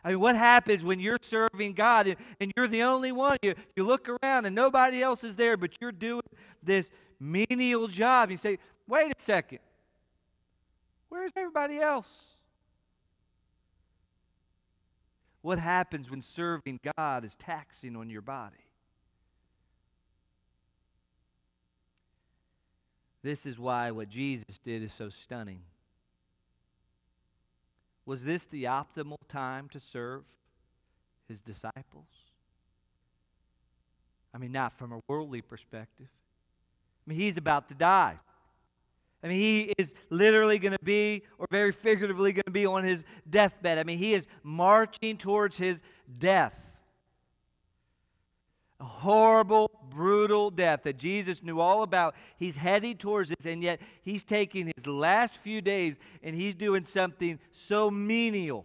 I 0.02 0.10
mean, 0.10 0.20
what 0.20 0.36
happens 0.36 0.82
when 0.82 1.00
you're 1.00 1.18
serving 1.20 1.74
God 1.74 2.06
and, 2.06 2.16
and 2.40 2.52
you're 2.56 2.68
the 2.68 2.84
only 2.84 3.12
one? 3.12 3.36
You, 3.42 3.54
you 3.76 3.84
look 3.84 4.08
around 4.08 4.46
and 4.46 4.54
nobody 4.54 5.02
else 5.02 5.24
is 5.24 5.36
there, 5.36 5.56
but 5.56 5.72
you're 5.80 5.92
doing 5.92 6.22
this 6.62 6.90
menial 7.18 7.88
job. 7.88 8.30
You 8.30 8.38
say, 8.38 8.58
wait 8.88 9.10
a 9.10 9.22
second. 9.24 9.58
Where's 11.10 11.32
everybody 11.36 11.80
else? 11.80 12.08
What 15.42 15.58
happens 15.58 16.08
when 16.10 16.22
serving 16.22 16.78
God 16.96 17.24
is 17.24 17.34
taxing 17.38 17.96
on 17.96 18.08
your 18.08 18.22
body? 18.22 18.56
This 23.22 23.44
is 23.44 23.58
why 23.58 23.90
what 23.90 24.08
Jesus 24.08 24.58
did 24.64 24.82
is 24.82 24.92
so 24.96 25.10
stunning. 25.24 25.60
Was 28.06 28.22
this 28.22 28.42
the 28.50 28.64
optimal 28.64 29.18
time 29.28 29.68
to 29.72 29.80
serve 29.92 30.22
his 31.28 31.38
disciples? 31.40 32.06
I 34.34 34.38
mean, 34.38 34.52
not 34.52 34.78
from 34.78 34.92
a 34.92 35.00
worldly 35.08 35.42
perspective. 35.42 36.06
I 36.06 37.10
mean, 37.10 37.18
he's 37.18 37.36
about 37.36 37.68
to 37.68 37.74
die. 37.74 38.18
I 39.22 39.28
mean, 39.28 39.38
he 39.38 39.74
is 39.76 39.92
literally 40.08 40.58
going 40.58 40.72
to 40.72 40.84
be, 40.84 41.24
or 41.38 41.46
very 41.50 41.72
figuratively 41.72 42.32
going 42.32 42.44
to 42.46 42.50
be, 42.50 42.64
on 42.64 42.84
his 42.84 43.00
deathbed. 43.28 43.76
I 43.76 43.84
mean, 43.84 43.98
he 43.98 44.14
is 44.14 44.26
marching 44.42 45.18
towards 45.18 45.56
his 45.56 45.78
death. 46.18 46.54
A 48.80 48.84
horrible, 48.84 49.70
brutal 49.90 50.50
death 50.50 50.80
that 50.84 50.96
Jesus 50.96 51.42
knew 51.42 51.60
all 51.60 51.82
about. 51.82 52.14
He's 52.38 52.56
heading 52.56 52.96
towards 52.96 53.28
this, 53.28 53.44
and 53.44 53.62
yet 53.62 53.80
he's 54.02 54.24
taking 54.24 54.72
his 54.74 54.86
last 54.86 55.34
few 55.42 55.60
days 55.60 55.96
and 56.22 56.34
he's 56.34 56.54
doing 56.54 56.86
something 56.86 57.38
so 57.68 57.90
menial. 57.90 58.64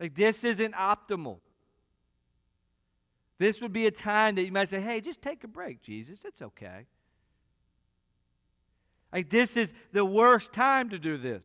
Like, 0.00 0.16
this 0.16 0.42
isn't 0.42 0.74
optimal. 0.74 1.38
This 3.38 3.60
would 3.60 3.72
be 3.72 3.86
a 3.86 3.90
time 3.90 4.36
that 4.36 4.44
you 4.44 4.52
might 4.52 4.70
say, 4.70 4.80
hey, 4.80 5.00
just 5.00 5.20
take 5.20 5.44
a 5.44 5.48
break, 5.48 5.82
Jesus. 5.82 6.20
It's 6.24 6.40
okay. 6.40 6.86
Like, 9.12 9.28
this 9.28 9.56
is 9.56 9.68
the 9.92 10.04
worst 10.04 10.52
time 10.52 10.90
to 10.90 10.98
do 10.98 11.18
this. 11.18 11.42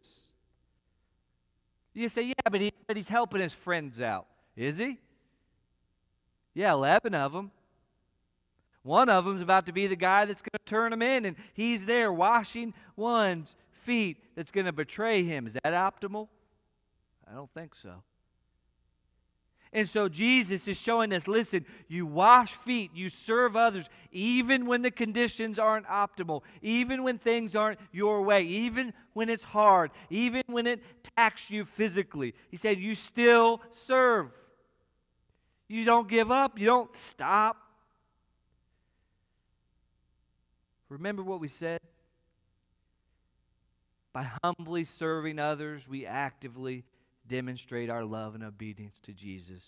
You 1.93 2.07
say, 2.09 2.21
yeah, 2.21 2.33
but, 2.49 2.61
he, 2.61 2.71
but 2.85 2.95
he's 2.95 3.07
helping 3.07 3.41
his 3.41 3.53
friends 3.53 3.99
out. 3.99 4.27
Is 4.55 4.77
he? 4.77 4.99
Yeah, 6.57 6.73
11 6.73 7.13
of 7.13 7.33
them. 7.33 7.51
One 8.81 9.09
of 9.09 9.25
them's 9.25 9.43
about 9.43 9.67
to 9.67 9.71
be 9.71 9.85
the 9.85 9.95
guy 9.95 10.25
that's 10.25 10.41
going 10.41 10.57
to 10.57 10.65
turn 10.65 10.91
him 10.91 11.03
in, 11.03 11.25
and 11.25 11.35
he's 11.53 11.85
there 11.85 12.11
washing 12.11 12.73
one's 12.95 13.55
feet 13.85 14.17
that's 14.35 14.49
going 14.49 14.65
to 14.65 14.71
betray 14.71 15.23
him. 15.23 15.45
Is 15.45 15.53
that 15.53 15.63
optimal? 15.65 16.29
I 17.29 17.35
don't 17.35 17.53
think 17.53 17.75
so. 17.83 17.91
And 19.71 19.87
so 19.87 20.09
Jesus 20.09 20.67
is 20.67 20.77
showing 20.77 21.13
us 21.13 21.27
listen, 21.27 21.63
you 21.89 22.07
wash 22.07 22.51
feet, 22.65 22.89
you 22.95 23.11
serve 23.11 23.55
others, 23.55 23.85
even 24.11 24.65
when 24.65 24.81
the 24.81 24.89
conditions 24.89 25.59
aren't 25.59 25.85
optimal, 25.85 26.41
even 26.63 27.03
when 27.03 27.19
things 27.19 27.55
aren't 27.55 27.79
your 27.91 28.23
way, 28.23 28.41
even 28.41 28.93
when 29.13 29.29
it's 29.29 29.43
hard, 29.43 29.91
even 30.09 30.41
when 30.47 30.65
it 30.65 30.81
taxes 31.15 31.51
you 31.51 31.65
physically. 31.75 32.33
He 32.49 32.57
said, 32.57 32.79
you 32.79 32.95
still 32.95 33.61
serve. 33.85 34.31
You 35.67 35.83
don't 35.83 36.07
give 36.07 36.31
up, 36.31 36.57
you 36.57 36.65
don't 36.65 36.89
stop. 37.11 37.57
Remember 40.89 41.23
what 41.23 41.41
we 41.41 41.49
said? 41.49 41.79
By 44.13 44.29
humbly 44.43 44.85
serving 44.97 45.39
others, 45.39 45.83
we 45.87 46.05
actively 46.05 46.85
demonstrate 47.27 47.89
our 47.89 48.05
love 48.05 48.35
and 48.35 48.43
obedience 48.43 48.95
to 49.03 49.11
Jesus 49.11 49.61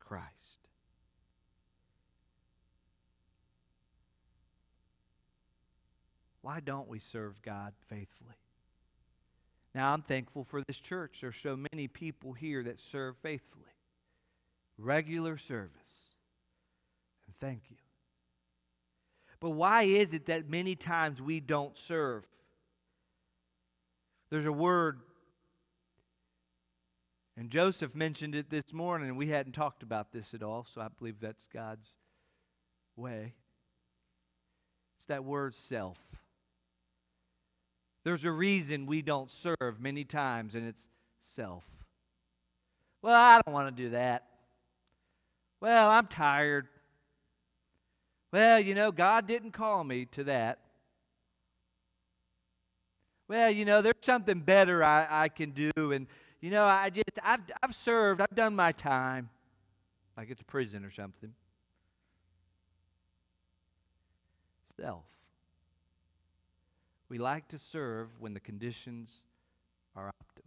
Christ. 0.00 0.32
Why 6.40 6.60
don't 6.60 6.88
we 6.88 7.00
serve 7.00 7.34
God 7.42 7.74
faithfully? 7.90 8.36
Now, 9.74 9.92
I'm 9.92 10.02
thankful 10.02 10.44
for 10.44 10.62
this 10.66 10.78
church. 10.78 11.18
There 11.20 11.30
are 11.30 11.34
so 11.42 11.58
many 11.72 11.86
people 11.88 12.32
here 12.32 12.62
that 12.62 12.80
serve 12.90 13.16
faithfully 13.22 13.75
regular 14.78 15.38
service. 15.38 15.70
And 17.26 17.34
thank 17.40 17.62
you. 17.70 17.76
But 19.40 19.50
why 19.50 19.84
is 19.84 20.12
it 20.12 20.26
that 20.26 20.48
many 20.48 20.76
times 20.76 21.20
we 21.20 21.40
don't 21.40 21.74
serve? 21.88 22.24
There's 24.30 24.46
a 24.46 24.52
word, 24.52 25.00
and 27.36 27.50
Joseph 27.50 27.94
mentioned 27.94 28.34
it 28.34 28.50
this 28.50 28.72
morning, 28.72 29.08
and 29.08 29.18
we 29.18 29.28
hadn't 29.28 29.52
talked 29.52 29.82
about 29.82 30.12
this 30.12 30.26
at 30.34 30.42
all, 30.42 30.66
so 30.74 30.80
I 30.80 30.88
believe 30.98 31.16
that's 31.20 31.46
God's 31.52 31.86
way. 32.96 33.34
It's 34.98 35.08
that 35.08 35.24
word 35.24 35.54
self. 35.68 35.98
There's 38.04 38.24
a 38.24 38.30
reason 38.30 38.86
we 38.86 39.02
don't 39.02 39.30
serve 39.42 39.80
many 39.80 40.04
times, 40.04 40.54
and 40.54 40.66
it's 40.66 40.82
self. 41.36 41.64
Well, 43.02 43.14
I 43.14 43.40
don't 43.44 43.52
want 43.52 43.76
to 43.76 43.82
do 43.82 43.90
that. 43.90 44.24
Well, 45.66 45.90
I'm 45.90 46.06
tired. 46.06 46.68
Well, 48.32 48.60
you 48.60 48.76
know, 48.76 48.92
God 48.92 49.26
didn't 49.26 49.50
call 49.50 49.82
me 49.82 50.04
to 50.12 50.22
that. 50.22 50.60
Well, 53.26 53.50
you 53.50 53.64
know, 53.64 53.82
there's 53.82 53.96
something 54.02 54.38
better 54.38 54.84
I, 54.84 55.24
I 55.24 55.28
can 55.28 55.50
do. 55.50 55.72
And, 55.90 56.06
you 56.40 56.52
know, 56.52 56.64
I 56.64 56.90
just, 56.90 57.18
I've, 57.20 57.40
I've 57.60 57.74
served, 57.84 58.20
I've 58.20 58.36
done 58.36 58.54
my 58.54 58.70
time. 58.70 59.28
Like 60.16 60.30
it's 60.30 60.40
prison 60.44 60.84
or 60.84 60.92
something. 60.92 61.32
Self. 64.80 65.02
We 67.08 67.18
like 67.18 67.48
to 67.48 67.58
serve 67.72 68.06
when 68.20 68.34
the 68.34 68.40
conditions 68.40 69.10
are 69.96 70.06
optimal. 70.06 70.45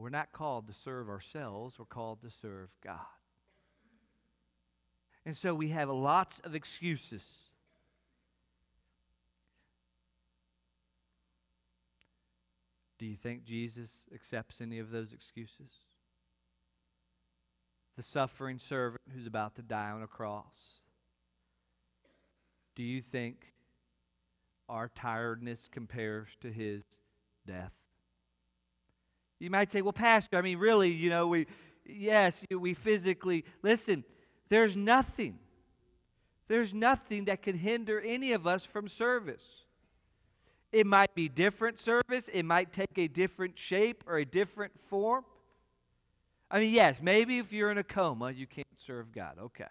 We're 0.00 0.08
not 0.08 0.32
called 0.32 0.66
to 0.68 0.74
serve 0.82 1.10
ourselves, 1.10 1.74
we're 1.78 1.84
called 1.84 2.22
to 2.22 2.30
serve 2.40 2.70
God. 2.82 3.00
And 5.26 5.36
so 5.36 5.54
we 5.54 5.68
have 5.68 5.90
lots 5.90 6.40
of 6.42 6.54
excuses. 6.54 7.20
Do 12.98 13.04
you 13.04 13.16
think 13.22 13.44
Jesus 13.44 13.90
accepts 14.14 14.62
any 14.62 14.78
of 14.78 14.90
those 14.90 15.12
excuses? 15.12 15.70
The 17.98 18.02
suffering 18.02 18.58
servant 18.70 19.02
who's 19.14 19.26
about 19.26 19.56
to 19.56 19.62
die 19.62 19.90
on 19.90 20.02
a 20.02 20.06
cross. 20.06 20.44
Do 22.74 22.82
you 22.82 23.02
think 23.02 23.36
our 24.66 24.90
tiredness 24.96 25.68
compares 25.70 26.28
to 26.40 26.50
his 26.50 26.82
death? 27.46 27.72
You 29.40 29.50
might 29.50 29.72
say, 29.72 29.80
well, 29.80 29.92
Pastor, 29.92 30.36
I 30.36 30.42
mean, 30.42 30.58
really, 30.58 30.90
you 30.90 31.08
know, 31.08 31.26
we, 31.26 31.46
yes, 31.86 32.34
we 32.50 32.74
physically, 32.74 33.44
listen, 33.62 34.04
there's 34.50 34.76
nothing, 34.76 35.38
there's 36.46 36.74
nothing 36.74 37.24
that 37.24 37.42
can 37.42 37.56
hinder 37.56 37.98
any 38.00 38.32
of 38.32 38.46
us 38.46 38.62
from 38.64 38.86
service. 38.86 39.42
It 40.72 40.86
might 40.86 41.14
be 41.14 41.28
different 41.28 41.80
service, 41.80 42.28
it 42.32 42.44
might 42.44 42.72
take 42.74 42.96
a 42.98 43.08
different 43.08 43.58
shape 43.58 44.04
or 44.06 44.18
a 44.18 44.26
different 44.26 44.72
form. 44.90 45.24
I 46.50 46.60
mean, 46.60 46.74
yes, 46.74 46.98
maybe 47.00 47.38
if 47.38 47.50
you're 47.50 47.70
in 47.70 47.78
a 47.78 47.84
coma, 47.84 48.30
you 48.30 48.46
can't 48.46 48.66
serve 48.86 49.10
God. 49.12 49.36
Okay. 49.40 49.64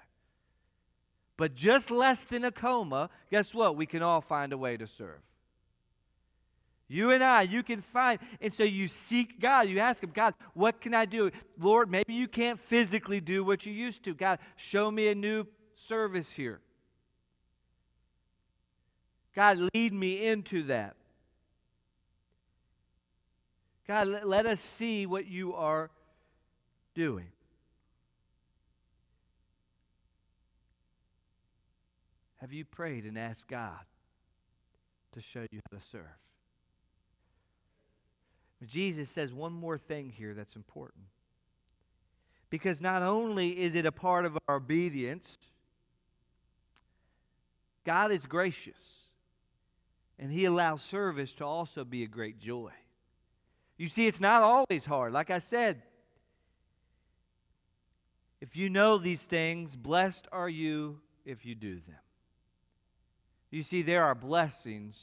But 1.38 1.53
just 1.55 1.91
less 1.91 2.19
than 2.29 2.43
a 2.43 2.51
coma, 2.51 3.10
guess 3.29 3.53
what? 3.53 3.77
We 3.77 3.86
can 3.86 4.01
all 4.01 4.21
find 4.21 4.51
a 4.51 4.58
way 4.58 4.77
to 4.77 4.88
serve. 4.88 5.19
You 6.91 7.12
and 7.12 7.23
I, 7.23 7.43
you 7.43 7.62
can 7.62 7.84
find. 7.93 8.19
And 8.41 8.52
so 8.52 8.63
you 8.63 8.89
seek 9.08 9.39
God. 9.39 9.69
You 9.69 9.80
ask 9.80 10.04
Him, 10.04 10.12
God, 10.13 10.34
what 10.56 10.82
can 10.82 10.95
I 10.95 11.06
do? 11.06 11.30
Lord, 11.60 11.89
maybe 11.89 12.13
you 12.13 12.28
can't 12.28 12.60
physically 12.67 13.21
do 13.21 13.43
what 13.43 13.65
you 13.65 13.71
used 13.71 14.04
to. 14.06 14.15
God, 14.15 14.39
show 14.58 14.89
me 14.89 15.08
a 15.08 15.15
new 15.15 15.45
service 15.88 16.28
here. 16.36 16.60
God, 19.36 19.60
lead 19.73 19.93
me 19.93 20.25
into 20.25 20.63
that. 20.63 20.95
God, 23.88 24.08
let, 24.08 24.28
let 24.28 24.45
us 24.47 24.60
see 24.80 25.06
what 25.06 25.28
you 25.28 25.54
are 25.54 25.91
doing. 26.95 27.28
Have 32.38 32.52
you 32.52 32.65
prayed 32.65 33.04
and 33.04 33.17
asked 33.17 33.47
God 33.47 33.80
to 35.13 35.21
show 35.21 35.45
you 35.52 35.60
how 35.69 35.78
to 35.78 35.84
serve? 35.91 36.28
Jesus 38.67 39.08
says 39.15 39.32
one 39.32 39.54
more 39.54 39.78
thing 39.78 40.10
here 40.10 40.34
that's 40.34 40.56
important. 40.56 41.06
Because 42.50 42.82
not 42.82 43.04
only 43.04 43.50
is 43.50 43.76
it 43.76 43.86
a 43.86 43.91
part 43.91 44.26
of 44.26 44.38
our 44.48 44.56
obedience, 44.56 45.26
God 47.86 48.12
is 48.12 48.26
gracious. 48.26 48.74
And 50.17 50.32
He 50.32 50.45
allows 50.45 50.82
service 50.82 51.32
to 51.38 51.45
also 51.45 51.84
be 51.84 52.04
a 52.04 52.08
great 52.08 52.39
joy. 52.39 52.72
You 53.78 53.88
see, 53.88 54.08
it's 54.08 54.19
not 54.19 54.43
always 54.43 54.84
hard. 54.84 55.13
Like 55.13 55.30
I 55.30 55.39
said, 55.39 55.82
if 58.41 58.56
you 58.56 58.69
know 58.69 58.98
these 58.98 59.22
things, 59.22 59.76
blessed 59.76 60.28
are 60.32 60.50
you 60.50 61.00
if 61.26 61.45
you 61.45 61.56
do 61.56 61.76
them. 61.76 61.95
You 63.52 63.63
see, 63.63 63.82
there 63.82 64.04
are 64.04 64.15
blessings 64.15 64.95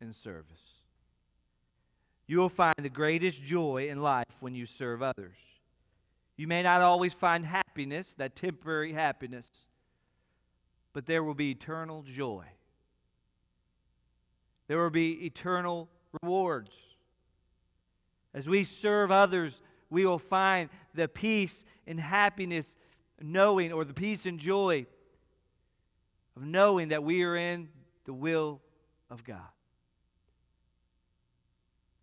in 0.00 0.14
service. 0.22 0.46
You 2.26 2.38
will 2.38 2.48
find 2.48 2.74
the 2.78 2.88
greatest 2.88 3.42
joy 3.42 3.88
in 3.90 4.00
life 4.00 4.26
when 4.40 4.54
you 4.54 4.66
serve 4.66 5.02
others. 5.02 5.36
You 6.36 6.46
may 6.46 6.62
not 6.62 6.80
always 6.80 7.12
find 7.12 7.44
happiness, 7.44 8.06
that 8.16 8.36
temporary 8.36 8.92
happiness, 8.92 9.46
but 10.92 11.06
there 11.06 11.22
will 11.22 11.34
be 11.34 11.50
eternal 11.50 12.02
joy. 12.02 12.44
There 14.68 14.78
will 14.78 14.90
be 14.90 15.26
eternal 15.26 15.88
rewards. 16.22 16.70
As 18.34 18.46
we 18.48 18.64
serve 18.64 19.10
others, 19.10 19.52
we 19.90 20.06
will 20.06 20.18
find 20.18 20.70
the 20.94 21.08
peace 21.08 21.64
and 21.86 22.00
happiness 22.00 22.66
knowing, 23.20 23.72
or 23.72 23.84
the 23.84 23.94
peace 23.94 24.26
and 24.26 24.38
joy 24.38 24.86
of 26.36 26.42
knowing 26.42 26.88
that 26.88 27.04
we 27.04 27.22
are 27.24 27.36
in 27.36 27.68
the 28.04 28.12
will 28.12 28.60
of 29.10 29.22
God. 29.24 29.40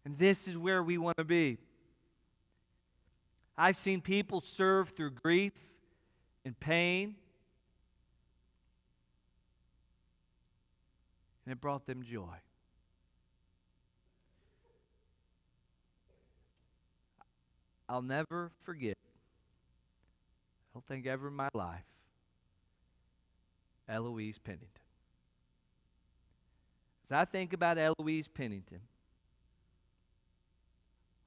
And 0.09 0.17
this 0.17 0.47
is 0.47 0.57
where 0.57 0.81
we 0.81 0.97
want 0.97 1.17
to 1.17 1.23
be. 1.23 1.59
I've 3.55 3.77
seen 3.77 4.01
people 4.01 4.41
serve 4.41 4.89
through 4.89 5.11
grief 5.11 5.53
and 6.43 6.59
pain, 6.59 7.13
and 11.45 11.51
it 11.51 11.61
brought 11.61 11.85
them 11.85 12.01
joy. 12.01 12.25
I'll 17.87 18.01
never 18.01 18.49
forget, 18.63 18.97
I 18.97 20.69
don't 20.73 20.87
think 20.87 21.05
ever 21.05 21.27
in 21.27 21.35
my 21.35 21.49
life, 21.53 21.85
Eloise 23.87 24.39
Pennington. 24.39 24.69
As 27.11 27.15
I 27.15 27.25
think 27.25 27.53
about 27.53 27.77
Eloise 27.77 28.27
Pennington, 28.27 28.79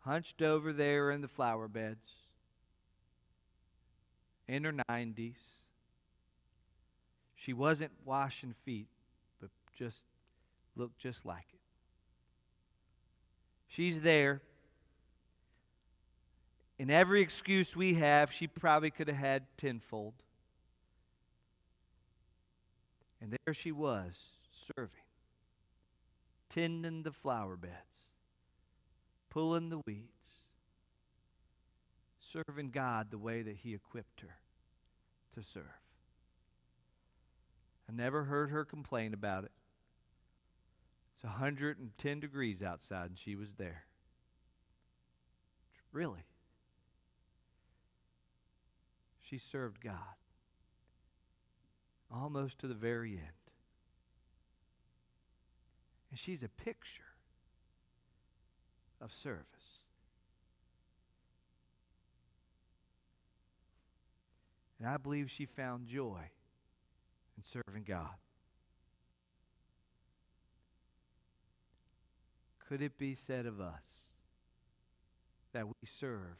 hunched 0.04 0.42
over 0.42 0.72
there 0.72 1.10
in 1.10 1.20
the 1.20 1.28
flower 1.28 1.68
beds, 1.68 1.98
in 4.48 4.64
her 4.64 4.74
90s, 4.90 5.34
she 7.36 7.52
wasn't 7.52 7.90
washing 8.04 8.54
feet, 8.64 8.88
but 9.40 9.50
just 9.78 9.96
looked 10.76 10.98
just 10.98 11.24
like 11.24 11.46
it. 11.52 11.60
She's 13.68 14.00
there 14.00 14.42
and 16.82 16.90
every 16.90 17.22
excuse 17.22 17.76
we 17.76 17.94
have, 17.94 18.32
she 18.32 18.48
probably 18.48 18.90
could 18.90 19.06
have 19.06 19.16
had 19.16 19.44
tenfold. 19.56 20.14
And 23.20 23.36
there 23.44 23.54
she 23.54 23.70
was, 23.70 24.10
serving, 24.74 24.90
tending 26.52 27.04
the 27.04 27.12
flower 27.12 27.54
beds, 27.54 27.91
pulling 29.32 29.68
the 29.70 29.80
weeds, 29.86 30.08
serving 32.32 32.70
God 32.70 33.10
the 33.10 33.18
way 33.18 33.42
that 33.42 33.56
He 33.56 33.74
equipped 33.74 34.20
her 34.20 34.36
to 35.34 35.46
serve. 35.54 35.64
I 37.88 37.92
never 37.92 38.24
heard 38.24 38.50
her 38.50 38.64
complain 38.64 39.14
about 39.14 39.44
it. 39.44 39.52
It's 41.14 41.24
110 41.24 42.20
degrees 42.20 42.62
outside, 42.62 43.10
and 43.10 43.18
she 43.24 43.36
was 43.36 43.48
there. 43.58 43.84
Really? 45.92 46.24
she 49.32 49.40
served 49.50 49.82
God 49.82 49.94
almost 52.14 52.58
to 52.58 52.66
the 52.66 52.74
very 52.74 53.12
end. 53.12 53.20
And 56.10 56.20
she's 56.20 56.42
a 56.42 56.62
picture 56.62 57.11
of 59.02 59.10
service. 59.22 59.46
And 64.78 64.88
I 64.88 64.96
believe 64.96 65.30
she 65.36 65.46
found 65.46 65.86
joy 65.86 66.20
in 67.36 67.44
serving 67.52 67.84
God. 67.86 68.08
Could 72.68 72.82
it 72.82 72.96
be 72.98 73.16
said 73.26 73.46
of 73.46 73.60
us 73.60 73.82
that 75.52 75.66
we 75.66 75.74
serve 76.00 76.36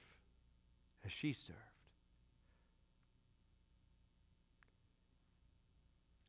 as 1.05 1.13
she 1.13 1.35
served? 1.35 1.59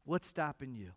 What's 0.05 0.27
stopping 0.27 0.75
you? 0.75 0.91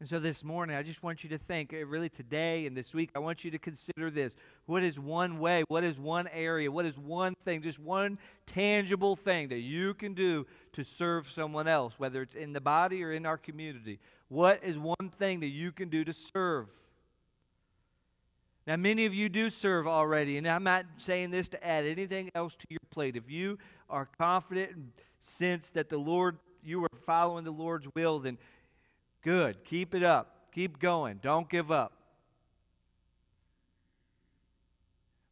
And 0.00 0.08
so 0.08 0.18
this 0.18 0.42
morning, 0.42 0.76
I 0.76 0.82
just 0.82 1.02
want 1.02 1.22
you 1.22 1.28
to 1.28 1.36
think, 1.36 1.74
eh, 1.74 1.84
really 1.86 2.08
today 2.08 2.64
and 2.64 2.74
this 2.74 2.94
week, 2.94 3.10
I 3.14 3.18
want 3.18 3.44
you 3.44 3.50
to 3.50 3.58
consider 3.58 4.10
this. 4.10 4.32
What 4.64 4.82
is 4.82 4.98
one 4.98 5.38
way? 5.38 5.62
What 5.68 5.84
is 5.84 5.98
one 5.98 6.26
area? 6.28 6.72
What 6.72 6.86
is 6.86 6.96
one 6.96 7.34
thing, 7.44 7.60
just 7.60 7.78
one 7.78 8.18
tangible 8.46 9.14
thing 9.14 9.50
that 9.50 9.58
you 9.58 9.92
can 9.92 10.14
do 10.14 10.46
to 10.72 10.84
serve 10.96 11.26
someone 11.34 11.68
else, 11.68 11.92
whether 11.98 12.22
it's 12.22 12.34
in 12.34 12.54
the 12.54 12.62
body 12.62 13.04
or 13.04 13.12
in 13.12 13.26
our 13.26 13.36
community? 13.36 13.98
What 14.28 14.64
is 14.64 14.78
one 14.78 15.12
thing 15.18 15.40
that 15.40 15.48
you 15.48 15.70
can 15.70 15.90
do 15.90 16.02
to 16.02 16.14
serve? 16.32 16.68
Now, 18.66 18.76
many 18.76 19.04
of 19.04 19.12
you 19.12 19.28
do 19.28 19.50
serve 19.50 19.86
already, 19.86 20.38
and 20.38 20.48
I'm 20.48 20.64
not 20.64 20.86
saying 20.96 21.30
this 21.30 21.50
to 21.50 21.62
add 21.62 21.84
anything 21.84 22.30
else 22.34 22.54
to 22.54 22.66
your 22.70 22.80
plate. 22.88 23.16
If 23.16 23.28
you 23.28 23.58
are 23.90 24.08
confident 24.16 24.72
and 24.72 24.92
sense 25.38 25.68
that 25.74 25.90
the 25.90 25.98
Lord 25.98 26.38
you 26.64 26.84
are 26.84 26.98
following 27.04 27.44
the 27.44 27.50
Lord's 27.50 27.86
will, 27.94 28.18
then 28.18 28.38
good. 29.22 29.64
Keep 29.64 29.94
it 29.94 30.02
up. 30.02 30.50
Keep 30.54 30.78
going. 30.78 31.20
Don't 31.22 31.48
give 31.48 31.70
up. 31.70 31.92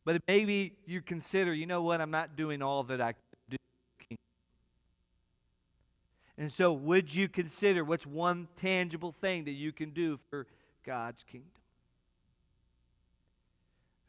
But 0.05 0.23
maybe 0.27 0.73
you 0.87 1.03
consider, 1.03 1.53
you 1.53 1.67
know 1.67 1.83
what, 1.83 2.01
I'm 2.01 2.11
not 2.11 2.35
doing 2.35 2.63
all 2.63 2.85
that 2.85 3.01
I 3.01 3.13
could 3.13 3.21
do. 3.51 3.57
And 6.39 6.53
so, 6.53 6.73
would 6.73 7.13
you 7.13 7.29
consider 7.29 7.85
what's 7.85 8.07
one 8.07 8.49
tangible 8.61 9.15
thing 9.21 9.45
that 9.45 9.53
you 9.53 9.73
can 9.73 9.91
do 9.91 10.19
for 10.31 10.47
God's 10.87 11.23
kingdom? 11.31 11.51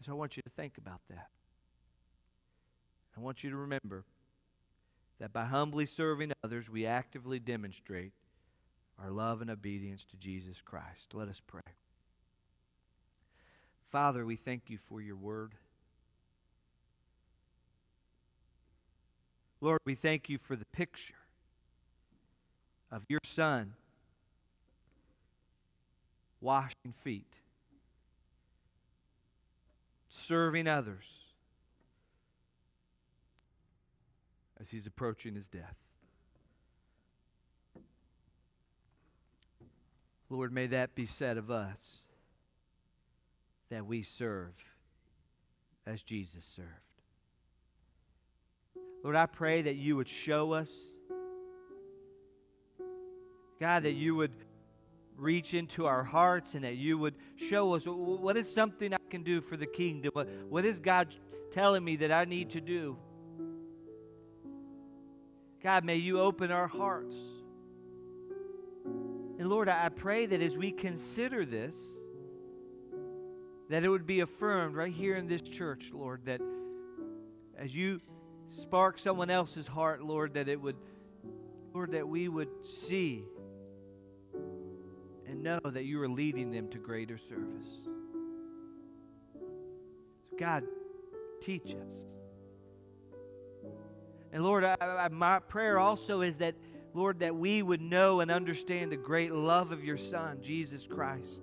So, 0.06 0.12
I 0.12 0.16
want 0.16 0.38
you 0.38 0.44
to 0.44 0.50
think 0.52 0.78
about 0.78 1.02
that. 1.10 1.28
I 3.18 3.20
want 3.20 3.44
you 3.44 3.50
to 3.50 3.58
remember 3.58 4.06
that 5.20 5.34
by 5.34 5.44
humbly 5.44 5.86
serving 5.86 6.32
others, 6.44 6.70
we 6.70 6.86
actively 6.86 7.40
demonstrate 7.40 8.14
our 9.02 9.12
love 9.12 9.42
and 9.42 9.50
obedience 9.50 10.04
to 10.12 10.18
Jesus 10.18 10.58
Christ. 10.64 11.14
Let 11.14 11.28
us 11.30 11.42
pray. 11.48 11.62
Father, 13.92 14.26
we 14.26 14.36
thank 14.36 14.64
you 14.68 14.78
for 14.88 15.02
your 15.02 15.16
word. 15.16 15.54
Lord, 19.62 19.80
we 19.86 19.96
thank 19.96 20.30
you 20.30 20.38
for 20.48 20.56
the 20.56 20.66
picture 20.66 21.14
of 22.92 23.04
your 23.10 23.20
Son 23.26 23.74
washing 26.42 26.94
feet, 27.04 27.34
serving 30.28 30.68
others 30.68 31.04
as 34.60 34.70
he's 34.70 34.86
approaching 34.86 35.36
his 35.36 35.48
death. 35.48 35.76
Lord, 40.30 40.54
may 40.54 40.68
that 40.68 40.94
be 40.96 41.08
said 41.08 41.38
of 41.38 41.50
us 41.50 41.78
that 43.70 43.86
we 43.86 44.04
serve 44.04 44.54
as 45.88 46.02
Jesus 46.02 46.44
served. 46.56 46.70
Lord, 49.04 49.16
I 49.16 49.26
pray 49.26 49.62
that 49.64 49.76
you 49.76 49.96
would 49.96 50.10
show 50.10 50.52
us, 50.54 50.70
God, 53.60 53.84
that 53.84 53.94
you 53.94 54.16
would 54.16 54.34
reach 55.18 55.54
into 55.54 55.86
our 55.86 56.04
hearts 56.04 56.54
and 56.54 56.64
that 56.64 56.76
you 56.76 56.98
would 56.98 57.16
show 57.50 57.74
us 57.74 57.84
what 57.86 58.38
is 58.38 58.52
something 58.54 58.94
I 58.94 58.98
can 59.10 59.24
do 59.24 59.42
for 59.42 59.58
the 59.58 59.66
kingdom. 59.66 60.12
What, 60.14 60.28
what 60.50 60.66
is 60.66 60.80
God 60.80 61.14
telling 61.52 61.84
me 61.84 61.96
that 61.98 62.12
I 62.12 62.26
need 62.26 62.52
to 62.52 62.62
do? 62.62 62.98
God, 65.62 65.84
may 65.84 65.96
you 65.96 66.22
open 66.22 66.52
our 66.52 66.68
hearts. 66.68 67.16
Lord, 69.50 69.68
I 69.68 69.90
pray 69.90 70.28
that 70.28 70.44
as 70.44 70.56
we 70.56 70.72
consider 70.72 71.44
this, 71.44 71.74
that 73.68 73.84
it 73.84 73.90
would 73.90 74.06
be 74.06 74.20
affirmed 74.20 74.76
right 74.76 74.94
here 74.94 75.16
in 75.16 75.28
this 75.28 75.42
church, 75.42 75.86
Lord, 75.92 76.22
that 76.26 76.40
as 77.58 77.74
you 77.74 78.00
spark 78.50 79.00
someone 79.00 79.32
else's 79.32 79.66
heart, 79.66 80.04
Lord, 80.04 80.36
that 80.36 80.48
it 80.48 80.62
would, 80.62 80.76
Lord, 81.74 81.94
that 81.94 82.08
we 82.08 82.28
would 82.28 82.50
see 82.88 83.24
and 85.28 85.42
know 85.42 85.60
that 85.64 85.84
you 85.84 86.00
are 86.04 86.08
leading 86.08 86.52
them 86.52 86.70
to 86.70 86.78
greater 86.78 87.18
service. 87.18 87.68
God, 90.40 90.64
teach 91.44 91.72
us. 91.72 91.92
And 94.32 94.44
Lord, 94.44 94.64
I, 94.64 94.76
I, 94.80 95.08
my 95.08 95.40
prayer 95.40 95.80
also 95.80 96.22
is 96.22 96.38
that, 96.38 96.54
Lord, 96.94 97.20
that 97.20 97.36
we 97.36 97.62
would 97.62 97.82
know 97.82 98.20
and 98.20 98.32
understand 98.32 98.92
the 98.92 98.98
great 98.98 99.32
love 99.32 99.72
of 99.72 99.84
your 99.84 99.98
Son, 99.98 100.40
Jesus 100.42 100.86
Christ. 100.90 101.40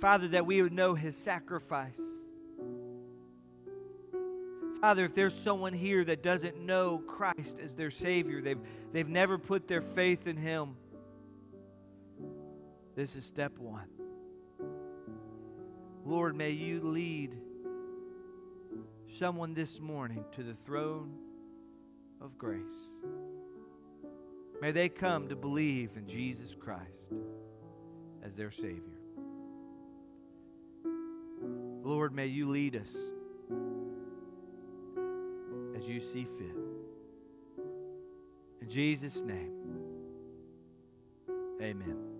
Father, 0.00 0.28
that 0.28 0.46
we 0.46 0.62
would 0.62 0.72
know 0.72 0.94
his 0.94 1.16
sacrifice. 1.16 1.98
Father, 4.80 5.04
if 5.04 5.14
there's 5.14 5.34
someone 5.42 5.72
here 5.72 6.04
that 6.04 6.22
doesn't 6.22 6.60
know 6.60 7.02
Christ 7.06 7.58
as 7.62 7.74
their 7.74 7.90
Savior, 7.90 8.40
they've, 8.40 8.60
they've 8.92 9.08
never 9.08 9.36
put 9.36 9.66
their 9.66 9.82
faith 9.82 10.26
in 10.26 10.36
him, 10.36 10.76
this 12.94 13.14
is 13.16 13.24
step 13.26 13.58
one. 13.58 13.88
Lord, 16.04 16.36
may 16.36 16.50
you 16.50 16.80
lead 16.82 17.36
someone 19.18 19.52
this 19.52 19.80
morning 19.80 20.24
to 20.36 20.44
the 20.44 20.54
throne 20.64 21.12
of 22.20 22.38
grace. 22.38 22.62
May 24.60 24.72
they 24.72 24.88
come 24.88 25.28
to 25.28 25.36
believe 25.36 25.90
in 25.96 26.08
Jesus 26.08 26.54
Christ 26.58 26.82
as 28.24 28.34
their 28.34 28.50
Savior. 28.50 28.82
Lord, 31.84 32.12
may 32.12 32.26
you 32.26 32.50
lead 32.50 32.74
us 32.76 32.88
as 35.76 35.84
you 35.84 36.00
see 36.12 36.26
fit. 36.38 37.64
In 38.60 38.68
Jesus' 38.68 39.16
name, 39.24 39.52
amen. 41.62 42.17